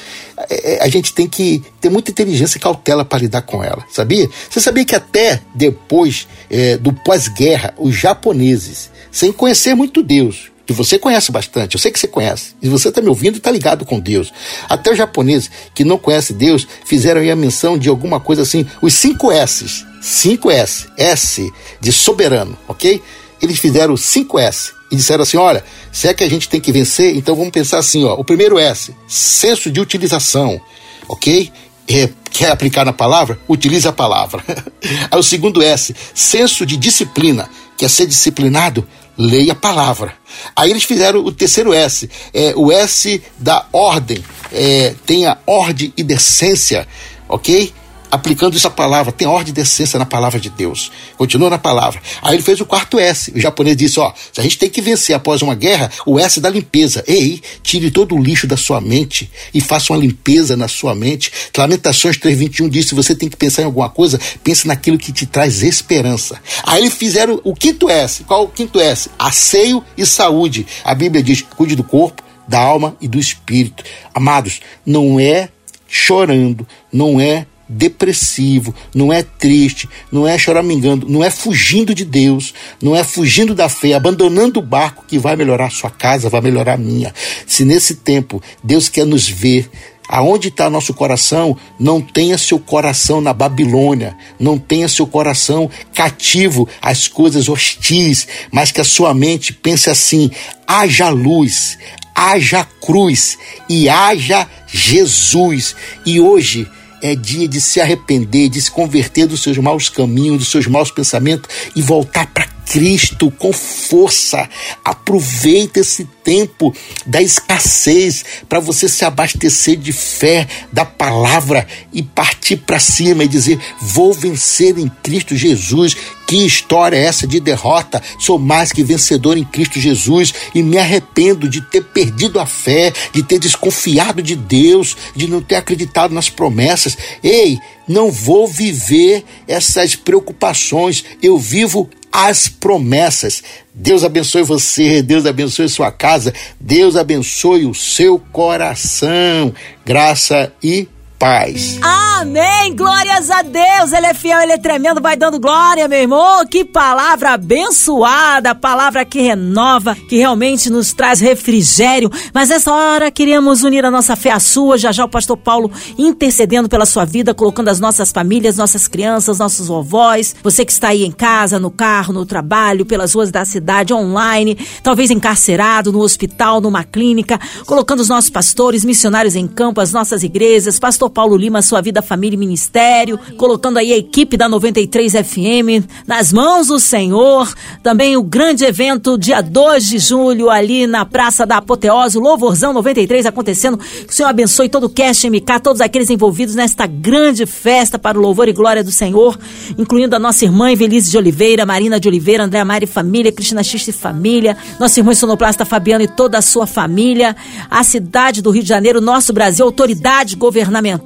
é, 0.49 0.73
é, 0.73 0.83
a 0.83 0.89
gente 0.89 1.13
tem 1.13 1.29
que 1.29 1.63
ter 1.79 1.89
muita 1.89 2.11
inteligência 2.11 2.57
e 2.57 2.59
cautela 2.59 3.05
para 3.05 3.19
lidar 3.19 3.43
com 3.43 3.63
ela, 3.63 3.85
sabia? 3.89 4.29
Você 4.49 4.59
sabia 4.59 4.83
que 4.83 4.95
até 4.97 5.39
depois 5.55 6.27
é, 6.49 6.75
do 6.75 6.91
pós-guerra, 6.91 7.73
os 7.77 7.95
japoneses, 7.95 8.91
sem 9.09 9.31
conhecer 9.31 9.75
muito 9.75 10.03
Deus, 10.03 10.51
que 10.67 10.73
você 10.73 10.99
conhece 10.99 11.31
bastante, 11.31 11.75
eu 11.75 11.79
sei 11.79 11.89
que 11.89 11.97
você 11.97 12.09
conhece, 12.09 12.53
e 12.61 12.67
você 12.67 12.89
está 12.89 13.01
me 13.01 13.07
ouvindo 13.07 13.35
e 13.35 13.37
está 13.37 13.49
ligado 13.49 13.85
com 13.85 14.01
Deus. 14.01 14.33
Até 14.67 14.91
os 14.91 14.97
japoneses 14.97 15.49
que 15.73 15.85
não 15.85 15.97
conhecem 15.97 16.35
Deus 16.35 16.67
fizeram 16.85 17.21
aí 17.21 17.31
a 17.31 17.35
menção 17.37 17.77
de 17.77 17.87
alguma 17.87 18.19
coisa 18.19 18.41
assim, 18.41 18.67
os 18.81 18.93
cinco 18.93 19.31
S's, 19.31 19.85
cinco 20.01 20.51
S, 20.51 20.87
S 20.97 21.49
de 21.79 21.91
soberano, 21.93 22.57
ok? 22.67 23.01
Eles 23.41 23.57
fizeram 23.59 23.95
cinco 23.95 24.37
S 24.37 24.73
e 24.91 24.97
disseram 24.97 25.23
assim: 25.23 25.37
olha, 25.37 25.63
se 25.89 26.09
é 26.09 26.13
que 26.13 26.23
a 26.23 26.29
gente 26.29 26.49
tem 26.49 26.59
que 26.59 26.71
vencer, 26.71 27.15
então 27.15 27.33
vamos 27.33 27.51
pensar 27.51 27.77
assim: 27.77 28.03
ó, 28.03 28.15
o 28.15 28.25
primeiro 28.25 28.59
S, 28.59 28.93
senso 29.07 29.71
de 29.71 29.79
utilização, 29.79 30.59
ok? 31.07 31.49
É, 31.89 32.09
quer 32.29 32.51
aplicar 32.51 32.83
na 32.83 32.91
palavra? 32.91 33.39
Utilize 33.47 33.87
a 33.87 33.93
palavra. 33.93 34.43
Aí 35.09 35.17
o 35.17 35.23
segundo 35.23 35.63
S, 35.63 35.95
senso 36.13 36.65
de 36.65 36.75
disciplina. 36.75 37.49
Quer 37.77 37.89
ser 37.89 38.07
disciplinado? 38.07 38.85
Leia 39.17 39.53
a 39.53 39.55
palavra. 39.55 40.13
Aí 40.55 40.69
eles 40.69 40.83
fizeram 40.83 41.21
o 41.21 41.31
terceiro 41.31 41.73
S, 41.73 42.09
é, 42.33 42.53
o 42.55 42.71
S 42.71 43.21
da 43.37 43.65
ordem. 43.73 44.23
É, 44.51 44.93
tenha 45.05 45.37
ordem 45.45 45.91
e 45.97 46.03
decência, 46.03 46.87
ok? 47.27 47.73
Aplicando 48.11 48.55
essa 48.55 48.69
palavra, 48.69 49.11
tem 49.11 49.27
ordem 49.27 49.53
de 49.53 49.61
essência 49.61 49.99
na 49.99 50.05
palavra 50.05 50.39
de 50.39 50.49
Deus. 50.49 50.91
Continua 51.17 51.49
na 51.49 51.57
palavra. 51.57 52.01
Aí 52.21 52.35
ele 52.35 52.43
fez 52.43 52.59
o 52.61 52.65
quarto 52.65 52.99
S. 52.99 53.31
O 53.35 53.39
japonês 53.39 53.75
disse: 53.75 53.99
Ó, 53.99 54.13
se 54.31 54.39
a 54.39 54.43
gente 54.43 54.57
tem 54.57 54.69
que 54.69 54.81
vencer 54.81 55.15
após 55.15 55.41
uma 55.41 55.55
guerra, 55.55 55.91
o 56.05 56.19
S 56.19 56.39
da 56.39 56.49
limpeza. 56.49 57.03
Ei, 57.07 57.41
tire 57.61 57.91
todo 57.91 58.15
o 58.15 58.21
lixo 58.21 58.47
da 58.47 58.57
sua 58.57 58.79
mente 58.79 59.29
e 59.53 59.61
faça 59.61 59.93
uma 59.93 59.99
limpeza 59.99 60.55
na 60.55 60.67
sua 60.67 60.95
mente. 60.95 61.31
Lamentações 61.57 62.17
3,21 62.17 62.69
diz: 62.69 62.87
se 62.87 62.95
você 62.95 63.15
tem 63.15 63.29
que 63.29 63.37
pensar 63.37 63.63
em 63.63 63.65
alguma 63.65 63.89
coisa, 63.89 64.19
pense 64.43 64.67
naquilo 64.67 64.97
que 64.97 65.11
te 65.11 65.25
traz 65.25 65.63
esperança. 65.63 66.39
Aí 66.63 66.81
eles 66.81 66.93
fizeram 66.93 67.41
o 67.43 67.53
quinto 67.53 67.89
S. 67.89 68.23
Qual 68.23 68.43
o 68.43 68.49
quinto 68.49 68.79
S? 68.79 69.09
Asseio 69.17 69.83
e 69.97 70.05
saúde. 70.05 70.65
A 70.83 70.93
Bíblia 70.93 71.23
diz: 71.23 71.41
cuide 71.41 71.75
do 71.75 71.83
corpo, 71.83 72.23
da 72.47 72.59
alma 72.59 72.95
e 73.01 73.07
do 73.07 73.19
espírito. 73.19 73.83
Amados, 74.13 74.61
não 74.85 75.19
é 75.19 75.49
chorando, 75.87 76.67
não 76.91 77.19
é 77.19 77.45
depressivo, 77.67 78.73
não 78.93 79.11
é 79.11 79.23
triste, 79.23 79.89
não 80.11 80.27
é 80.27 80.37
choramingando, 80.37 81.07
não 81.09 81.23
é 81.23 81.29
fugindo 81.29 81.93
de 81.93 82.05
Deus, 82.05 82.53
não 82.81 82.95
é 82.95 83.03
fugindo 83.03 83.53
da 83.53 83.69
fé, 83.69 83.93
abandonando 83.93 84.59
o 84.59 84.63
barco 84.63 85.05
que 85.07 85.17
vai 85.17 85.35
melhorar 85.35 85.71
sua 85.71 85.89
casa, 85.89 86.29
vai 86.29 86.41
melhorar 86.41 86.73
a 86.73 86.77
minha. 86.77 87.13
Se 87.45 87.65
nesse 87.65 87.95
tempo 87.95 88.41
Deus 88.63 88.89
quer 88.89 89.05
nos 89.05 89.27
ver 89.27 89.69
Aonde 90.07 90.47
está 90.47 90.69
nosso 90.69 90.93
coração? 90.93 91.57
Não 91.77 91.99
tenha 91.99 92.37
seu 92.37 92.57
coração 92.57 93.19
na 93.19 93.33
Babilônia, 93.33 94.15
não 94.39 94.57
tenha 94.57 94.87
seu 94.87 95.05
coração 95.05 95.69
cativo 95.93 96.67
às 96.81 97.09
coisas 97.09 97.49
hostis, 97.49 98.25
mas 98.49 98.71
que 98.71 98.79
a 98.79 98.85
sua 98.85 99.13
mente 99.13 99.51
pense 99.51 99.89
assim: 99.89 100.31
haja 100.65 101.09
luz, 101.09 101.77
haja 102.15 102.65
cruz 102.81 103.37
e 103.67 103.89
haja 103.89 104.47
Jesus. 104.67 105.75
E 106.05 106.21
hoje 106.21 106.65
é 107.01 107.15
dia 107.15 107.47
de 107.47 107.61
se 107.61 107.79
arrepender, 107.79 108.49
de 108.49 108.61
se 108.61 108.71
converter 108.71 109.27
dos 109.27 109.41
seus 109.41 109.57
maus 109.57 109.89
caminhos, 109.89 110.39
dos 110.39 110.47
seus 110.49 110.67
maus 110.67 110.91
pensamentos 110.91 111.49
e 111.75 111.81
voltar 111.81 112.27
para 112.27 112.46
Cristo 112.69 113.31
com 113.31 113.53
força. 113.53 114.49
Aproveita 114.83 115.79
esse 115.79 116.05
tempo 116.23 116.73
da 117.05 117.21
escassez 117.21 118.25
para 118.49 118.59
você 118.59 118.89
se 118.89 119.05
abastecer 119.05 119.77
de 119.77 119.93
fé, 119.93 120.47
da 120.71 120.83
palavra 120.83 121.65
e 121.93 122.03
partir 122.03 122.57
para 122.57 122.79
cima 122.79 123.23
e 123.23 123.27
dizer: 123.27 123.59
Vou 123.81 124.13
vencer 124.13 124.77
em 124.77 124.89
Cristo 125.01 125.35
Jesus. 125.35 125.95
Que 126.27 126.45
história 126.45 126.97
é 126.97 127.05
essa 127.05 127.25
de 127.25 127.39
derrota? 127.39 128.03
Sou 128.19 128.37
mais 128.37 128.73
que 128.73 128.83
vencedor 128.83 129.37
em 129.37 129.45
Cristo 129.45 129.79
Jesus 129.79 130.33
e 130.53 130.61
me 130.61 130.77
arrependo 130.77 131.47
de 131.47 131.61
ter 131.61 131.81
perdido 131.81 132.37
a 132.37 132.45
fé, 132.45 132.91
de 133.13 133.23
ter 133.23 133.39
desconfiado 133.39 134.21
de 134.21 134.35
Deus, 134.35 134.97
de 135.15 135.25
não 135.25 135.41
ter 135.41 135.55
acreditado 135.55 136.13
nas 136.13 136.29
promessas. 136.29 136.97
Ei, 137.23 137.57
não 137.87 138.11
vou 138.11 138.45
viver 138.45 139.23
essas 139.47 139.95
preocupações. 139.95 141.05
Eu 141.23 141.37
vivo 141.37 141.89
as 142.11 142.47
promessas. 142.47 143.43
Deus 143.73 144.03
abençoe 144.03 144.43
você, 144.43 145.01
Deus 145.01 145.25
abençoe 145.25 145.69
sua 145.69 145.91
casa, 145.91 146.33
Deus 146.59 146.95
abençoe 146.95 147.65
o 147.65 147.73
seu 147.73 148.19
coração. 148.31 149.53
Graça 149.85 150.51
e 150.63 150.87
paz. 151.19 151.79
Amém! 151.81 152.75
Glórias 152.75 153.29
a 153.29 153.41
Deus! 153.41 153.91
Ele 153.91 154.05
é 154.05 154.13
fiel, 154.13 154.39
ele 154.41 154.51
é 154.51 154.57
tremendo, 154.57 155.01
vai 155.01 155.15
dando 155.15 155.39
glória, 155.39 155.87
meu 155.87 155.99
irmão. 155.99 156.45
Que 156.45 156.63
palavra 156.63 157.33
abençoada, 157.33 158.53
palavra 158.53 159.03
que 159.05 159.21
renova, 159.21 159.95
que 159.95 160.17
realmente 160.17 160.69
nos 160.69 160.93
traz 160.93 161.19
refrigério. 161.19 162.11
Mas 162.33 162.49
nessa 162.49 162.71
hora 162.71 163.11
queremos 163.11 163.63
unir 163.63 163.85
a 163.85 163.91
nossa 163.91 164.15
fé 164.15 164.31
à 164.31 164.39
sua. 164.39 164.77
Já 164.77 164.91
já 164.91 165.05
o 165.05 165.09
pastor 165.09 165.37
Paulo 165.37 165.71
intercedendo 165.97 166.69
pela 166.69 166.85
sua 166.85 167.05
vida, 167.05 167.33
colocando 167.33 167.69
as 167.69 167.79
nossas 167.79 168.11
famílias, 168.11 168.57
nossas 168.57 168.87
crianças, 168.87 169.39
nossos 169.39 169.67
vovós. 169.67 170.35
Você 170.43 170.65
que 170.65 170.71
está 170.71 170.89
aí 170.89 171.03
em 171.03 171.11
casa, 171.11 171.59
no 171.59 171.71
carro, 171.71 172.13
no 172.13 172.25
trabalho, 172.25 172.85
pelas 172.85 173.13
ruas 173.13 173.31
da 173.31 173.45
cidade, 173.45 173.93
online, 173.93 174.57
talvez 174.83 175.11
encarcerado, 175.11 175.91
no 175.91 175.99
hospital, 175.99 176.61
numa 176.61 176.83
clínica, 176.83 177.39
colocando 177.65 177.99
os 177.99 178.09
nossos 178.09 178.29
pastores, 178.29 178.85
missionários 178.85 179.35
em 179.35 179.47
campo, 179.47 179.81
as 179.81 179.91
nossas 179.91 180.23
igrejas, 180.23 180.79
pastor 180.79 181.06
pastor 181.07 181.09
Paulo 181.09 181.35
Lima, 181.35 181.61
sua 181.61 181.81
vida, 181.81 182.01
família 182.01 182.35
e 182.35 182.39
ministério, 182.39 183.19
colocando 183.37 183.77
aí 183.77 183.91
a 183.91 183.97
equipe 183.97 184.37
da 184.37 184.47
93 184.47 185.13
FM 185.13 185.87
nas 186.05 186.31
mãos 186.31 186.67
do 186.67 186.79
Senhor. 186.79 187.51
Também 187.81 188.15
o 188.15 188.23
grande 188.23 188.65
evento, 188.65 189.17
dia 189.17 189.41
2 189.41 189.85
de 189.85 189.99
julho, 189.99 190.49
ali 190.49 190.85
na 190.85 191.05
Praça 191.05 191.45
da 191.45 191.57
Apoteose, 191.57 192.17
o 192.17 192.21
Louvorzão 192.21 192.73
93 192.73 193.25
acontecendo. 193.25 193.77
Que 193.77 194.11
o 194.11 194.13
Senhor 194.13 194.29
abençoe 194.29 194.69
todo 194.69 194.85
o 194.85 194.89
Cast 194.89 195.29
MK, 195.29 195.59
todos 195.61 195.81
aqueles 195.81 196.09
envolvidos 196.09 196.55
nesta 196.55 196.85
grande 196.85 197.45
festa 197.45 197.97
para 197.97 198.17
o 198.17 198.21
louvor 198.21 198.47
e 198.47 198.53
glória 198.53 198.83
do 198.83 198.91
Senhor, 198.91 199.37
incluindo 199.77 200.15
a 200.15 200.19
nossa 200.19 200.45
irmã 200.45 200.71
Evelise 200.71 201.11
de 201.11 201.17
Oliveira, 201.17 201.65
Marina 201.65 201.99
de 201.99 202.07
Oliveira, 202.07 202.43
André 202.43 202.63
Mari 202.63 202.85
Família, 202.85 203.31
Cristina 203.31 203.63
Xiste 203.63 203.91
Família, 203.91 204.57
nossa 204.79 204.99
irmã 204.99 205.13
Sonoplasta 205.13 205.65
Fabiano 205.65 206.03
e 206.03 206.07
toda 206.07 206.37
a 206.37 206.41
sua 206.41 206.67
família, 206.67 207.35
a 207.69 207.83
cidade 207.83 208.41
do 208.41 208.51
Rio 208.51 208.63
de 208.63 208.69
Janeiro, 208.69 209.01
nosso 209.01 209.33
Brasil, 209.33 209.65
autoridade 209.65 210.35
governamental 210.35 210.96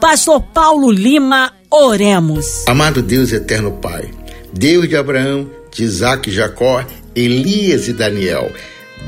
Pastor 0.00 0.42
Paulo 0.52 0.90
Lima, 0.90 1.52
oremos. 1.70 2.64
Amado 2.66 3.02
Deus 3.02 3.32
eterno 3.32 3.72
Pai, 3.72 4.10
Deus 4.52 4.88
de 4.88 4.96
Abraão, 4.96 5.48
de 5.72 5.84
Isaac 5.84 6.30
e 6.30 6.32
Jacó, 6.32 6.84
Elias 7.14 7.88
e 7.88 7.92
Daniel, 7.92 8.50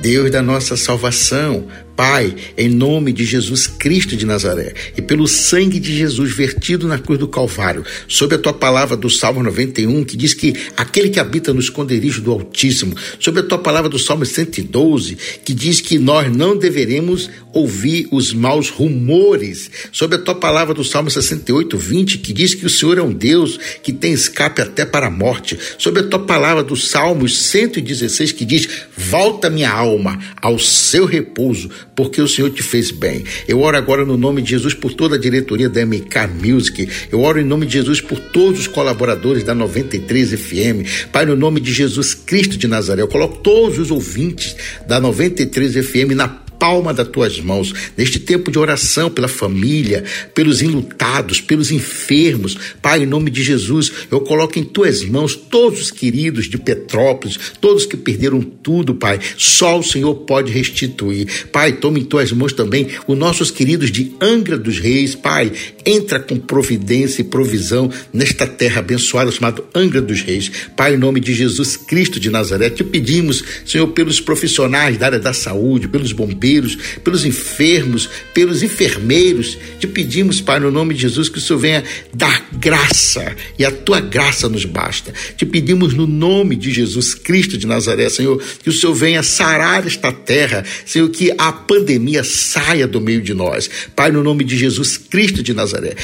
Deus 0.03 0.31
da 0.31 0.43
nossa 0.43 0.77
salvação, 0.77 1.67
Pai, 1.97 2.37
em 2.59 2.69
nome 2.69 3.11
de 3.11 3.25
Jesus 3.25 3.67
Cristo 3.67 4.15
de 4.17 4.27
Nazaré 4.27 4.75
e 4.97 5.01
pelo 5.01 5.27
sangue 5.27 5.81
de 5.81 5.97
Jesus 5.97 6.31
vertido 6.33 6.87
na 6.87 6.99
cruz 6.99 7.19
do 7.19 7.27
Calvário, 7.27 7.85
sob 8.07 8.35
a 8.35 8.39
tua 8.39 8.53
palavra 8.53 8.97
do 8.97 9.09
Salmo 9.09 9.43
91, 9.43 10.05
que 10.05 10.17
diz 10.17 10.35
que 10.35 10.55
aquele 10.77 11.09
que 11.09 11.19
habita 11.19 11.55
no 11.55 11.61
esconderijo 11.61 12.21
do 12.21 12.33
Altíssimo, 12.33 12.95
sob 13.19 13.41
a 13.41 13.43
tua 13.43 13.59
palavra 13.59 13.89
do 13.89 13.99
Salmo 13.99 14.27
112, 14.27 15.17
que 15.43 15.55
diz 15.55 15.81
que 15.81 15.99
nós 15.99 16.31
não 16.31 16.57
deveremos 16.57 17.31
ouvir 17.53 18.07
os 18.11 18.35
maus 18.35 18.69
rumores, 18.69 19.71
sob 19.91 20.17
a 20.17 20.19
tua 20.19 20.35
palavra 20.35 20.75
do 20.75 20.85
Salmo 20.85 21.11
68, 21.11 21.79
20, 21.79 22.19
que 22.19 22.33
diz 22.35 22.55
que 22.55 22.67
o 22.67 22.71
Senhor 22.71 22.99
é 22.99 23.03
um 23.03 23.13
Deus 23.13 23.59
que 23.83 23.93
tem 23.93 24.13
escape 24.13 24.61
até 24.61 24.85
para 24.85 25.07
a 25.07 25.11
morte, 25.11 25.59
sob 25.79 26.01
a 26.01 26.03
tua 26.03 26.19
palavra 26.19 26.63
do 26.63 26.77
Salmo 26.77 27.27
116, 27.27 28.33
que 28.33 28.45
diz: 28.45 28.69
Volta 28.95 29.49
minha 29.49 29.71
alma 29.71 30.19
ao 30.43 30.59
seu 30.59 31.07
repouso 31.07 31.71
porque 31.97 32.21
o 32.21 32.29
Senhor 32.29 32.51
te 32.51 32.63
fez 32.63 32.91
bem. 32.91 33.25
Eu 33.49 33.61
oro 33.61 33.77
agora 33.77 34.05
no 34.05 34.19
nome 34.19 34.43
de 34.43 34.51
Jesus 34.51 34.75
por 34.75 34.93
toda 34.93 35.17
a 35.17 35.19
diretoria 35.19 35.69
da 35.69 35.85
MK 35.85 36.29
Music. 36.45 36.89
Eu 37.11 37.23
oro 37.23 37.41
em 37.41 37.45
nome 37.45 37.65
de 37.65 37.73
Jesus 37.73 38.01
por 38.03 38.21
todos 38.21 38.61
os 38.61 38.67
colaboradores 38.67 39.43
da 39.43 39.55
93 39.55 40.33
FM. 40.33 41.09
Pai, 41.11 41.25
no 41.25 41.35
nome 41.35 41.59
de 41.59 41.73
Jesus 41.73 42.15
Cristo 42.15 42.59
de 42.59 42.69
Nazaré, 42.69 43.01
eu 43.01 43.09
coloco 43.09 43.39
todos 43.39 43.79
os 43.79 43.91
ouvintes 43.91 44.55
da 44.87 45.01
93 45.01 45.75
FM 45.87 46.13
na 46.15 46.46
palma 46.59 46.93
das 46.93 47.09
tuas 47.09 47.41
mãos, 47.41 47.73
neste 47.97 48.19
tempo 48.19 48.51
de 48.51 48.59
oração 48.59 49.11
pela 49.11 49.29
família, 49.29 50.05
pelos 50.35 50.63
enlutados, 50.63 51.41
pelos 51.41 51.71
enfermos. 51.71 52.57
Pai, 52.83 53.03
em 53.03 53.07
nome 53.07 53.31
de 53.31 53.43
Jesus, 53.43 53.93
eu 54.11 54.21
coloco 54.21 54.59
em 54.59 54.65
tuas 54.65 55.05
mãos 55.05 55.35
todos 55.35 55.81
os 55.81 55.91
queridos 55.91 56.49
de 56.49 56.59
Petrópolis, 56.59 57.39
todos 57.61 57.87
que 57.87 57.97
perderam 57.97 58.41
tudo, 58.41 58.95
Pai. 58.95 59.21
Só 59.37 59.79
o 59.79 59.83
Senhor 59.83 60.15
pode 60.15 60.53
restituir. 60.53 61.47
Pai, 61.53 61.73
tome 61.73 62.01
em 62.01 62.05
tuas 62.05 62.33
mãos 62.33 62.53
também 62.53 62.89
os 63.07 63.17
nossos 63.17 63.51
queridos 63.51 63.91
de 63.91 64.13
Angra 64.21 64.59
dos 64.59 64.79
Reis. 64.79 65.15
Pai, 65.15 65.53
entra 65.85 66.19
com 66.19 66.39
providência 66.39 67.23
e 67.23 67.25
provisão 67.25 67.91
nesta 68.13 68.47
terra 68.47 68.81
abençoada 68.81 69.31
chamada 69.31 69.63
Angra 69.75 70.01
dos 70.01 70.23
Reis. 70.23 70.51
Pai, 70.77 70.95
em 70.95 70.99
nome 70.99 71.21
de 71.21 71.33
Jesus 71.35 71.77
Cristo 71.77 72.19
de 72.19 72.31
Nazaré, 72.31 72.71
te 72.71 72.83
pedimos, 72.83 73.45
Senhor, 73.65 73.89
pelos 73.89 74.21
profissionais 74.21 74.99
da 74.99 75.07
área 75.07 75.19
da 75.19 75.33
saúde, 75.33 75.89
pelos 75.89 76.13
bombeiros, 76.13 76.46
pelos 77.03 77.25
enfermos, 77.25 78.09
pelos 78.33 78.63
enfermeiros, 78.63 79.59
te 79.81 79.87
pedimos, 79.87 80.41
Pai, 80.41 80.61
no 80.61 80.71
nome 80.71 80.95
de 80.95 81.03
Jesus, 81.03 81.29
que 81.29 81.39
o 81.39 81.41
Senhor 81.41 81.59
venha 81.59 81.85
dar 82.13 82.49
graça 82.53 83.35
e 83.59 83.65
a 83.65 83.71
tua 83.71 84.01
graça 84.01 84.49
nos 84.49 84.65
basta. 84.65 85.13
Te 85.37 85.45
pedimos 85.45 85.95
no 85.95 86.07
nome 86.07 86.57
de 86.57 86.71
Jesus 86.71 87.15
Cristo 87.15 87.57
de 87.57 87.67
Nazaré, 87.67 88.09
Senhor, 88.09 88.43
que 88.63 88.71
o 88.71 88.73
Senhor 88.73 88.95
venha 88.95 89.23
sarar 89.23 89.87
esta 89.87 90.13
terra, 90.13 90.65
Senhor, 90.85 91.09
que 91.09 91.33
a 91.37 91.53
pandemia 91.53 92.23
saia 92.25 92.87
do 92.87 93.01
meio 93.01 93.23
de 93.23 93.35
nós. 93.35 93.69
Pai, 93.95 94.11
no 94.11 94.23
nome 94.23 94.45
de 94.45 94.57
Jesus 94.57 94.97
Cristo 94.97 95.43
de 95.43 95.53
Nazaré, 95.55 95.95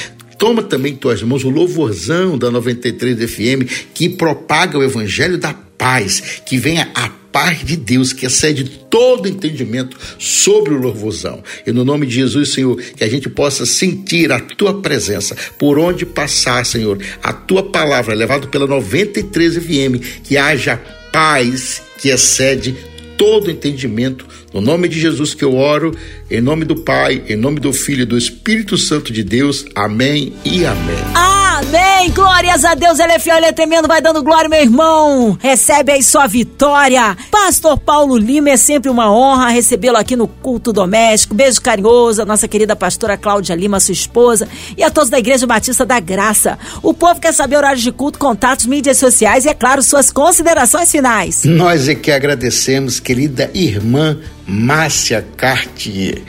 Toma 0.42 0.61
também 0.61 0.92
em 0.92 0.96
tuas 0.96 1.22
mãos 1.22 1.44
o 1.44 1.50
louvorzão 1.50 2.37
da 2.37 2.50
93 2.50 3.31
FM 3.31 3.62
que 3.94 4.09
propaga 4.09 4.76
o 4.76 4.83
evangelho 4.83 5.38
da 5.38 5.55
paz, 5.55 6.42
que 6.44 6.59
venha 6.59 6.90
a 6.96 7.09
paz 7.33 7.64
de 7.64 7.77
Deus 7.77 8.12
que 8.12 8.27
excede 8.27 8.64
todo 8.64 9.29
entendimento 9.29 9.97
sobre 10.18 10.75
o 10.75 10.79
louvorzão. 10.79 11.42
E 11.66 11.73
no 11.73 11.85
nome 11.85 12.07
de 12.07 12.14
Jesus, 12.14 12.51
Senhor, 12.51 12.77
que 12.77 13.03
a 13.03 13.09
gente 13.09 13.29
possa 13.29 13.64
sentir 13.64 14.31
a 14.31 14.38
tua 14.38 14.81
presença 14.81 15.35
por 15.59 15.79
onde 15.79 16.05
passar, 16.05 16.64
Senhor, 16.66 16.99
a 17.23 17.33
tua 17.33 17.62
palavra 17.62 18.14
levada 18.14 18.47
pela 18.47 18.66
93 18.66 19.57
FM, 19.57 20.23
que 20.23 20.37
haja 20.37 20.77
paz 21.11 21.83
que 21.99 22.11
excede 22.11 22.77
todo 23.16 23.51
entendimento. 23.51 24.27
No 24.53 24.61
nome 24.61 24.88
de 24.88 25.01
Jesus 25.01 25.33
que 25.33 25.45
eu 25.45 25.55
oro, 25.55 25.97
em 26.31 26.40
nome 26.40 26.64
do 26.64 26.77
Pai, 26.77 27.23
em 27.29 27.37
nome 27.37 27.61
do 27.61 27.73
Filho 27.73 28.03
e 28.03 28.07
do 28.07 28.18
Espírito 28.18 28.77
Santo 28.77 29.12
de 29.12 29.23
Deus. 29.23 29.64
Amém 29.75 30.33
e 30.45 30.66
amém. 30.66 31.32
Amém! 31.62 32.11
Glórias 32.11 32.64
a 32.64 32.75
Deus, 32.75 32.98
ele 32.98 33.12
é 33.12 33.18
fiel, 33.18 33.37
ele 33.37 33.46
é 33.46 33.53
tremendo, 33.53 33.87
vai 33.87 34.03
dando 34.03 34.22
glória, 34.22 34.48
meu 34.48 34.61
irmão. 34.61 35.38
Recebe 35.40 35.92
aí 35.92 36.03
sua 36.03 36.27
vitória. 36.27 37.16
Pastor 37.31 37.79
Paulo 37.79 38.16
Lima, 38.16 38.51
é 38.51 38.57
sempre 38.57 38.90
uma 38.90 39.12
honra 39.12 39.48
recebê-lo 39.48 39.96
aqui 39.96 40.16
no 40.16 40.27
culto 40.27 40.72
doméstico. 40.72 41.35
Beijo 41.35 41.61
carinhoso 41.61 42.22
a 42.22 42.25
nossa 42.25 42.48
querida 42.48 42.75
pastora 42.75 43.16
Cláudia 43.16 43.55
Lima, 43.55 43.79
sua 43.81 43.92
esposa, 43.92 44.48
e 44.77 44.83
a 44.83 44.90
todos 44.90 45.09
da 45.09 45.18
Igreja 45.18 45.46
Batista 45.46 45.87
da 45.87 46.01
Graça. 46.01 46.59
O 46.83 46.92
povo 46.92 47.20
quer 47.20 47.33
saber 47.33 47.57
horários 47.57 47.83
de 47.83 47.92
culto, 47.92 48.18
contatos, 48.18 48.66
mídias 48.66 48.98
sociais 48.98 49.44
e, 49.44 49.48
é 49.48 49.55
claro, 49.55 49.83
suas 49.83 50.11
considerações 50.11 50.90
finais. 50.90 51.44
Nós 51.44 51.88
é 51.88 51.94
que 51.94 52.11
agradecemos, 52.11 52.98
querida 52.98 53.51
irmã 53.55 54.18
Márcia 54.46 55.24
Cartier. 55.37 56.22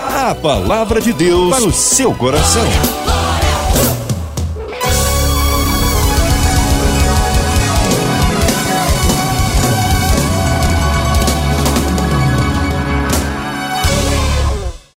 A 0.10 0.36
palavra 0.36 1.00
de 1.02 1.13
Deus 1.13 1.50
para 1.50 1.65
o 1.65 1.71
seu 1.71 2.13
coração. 2.13 3.16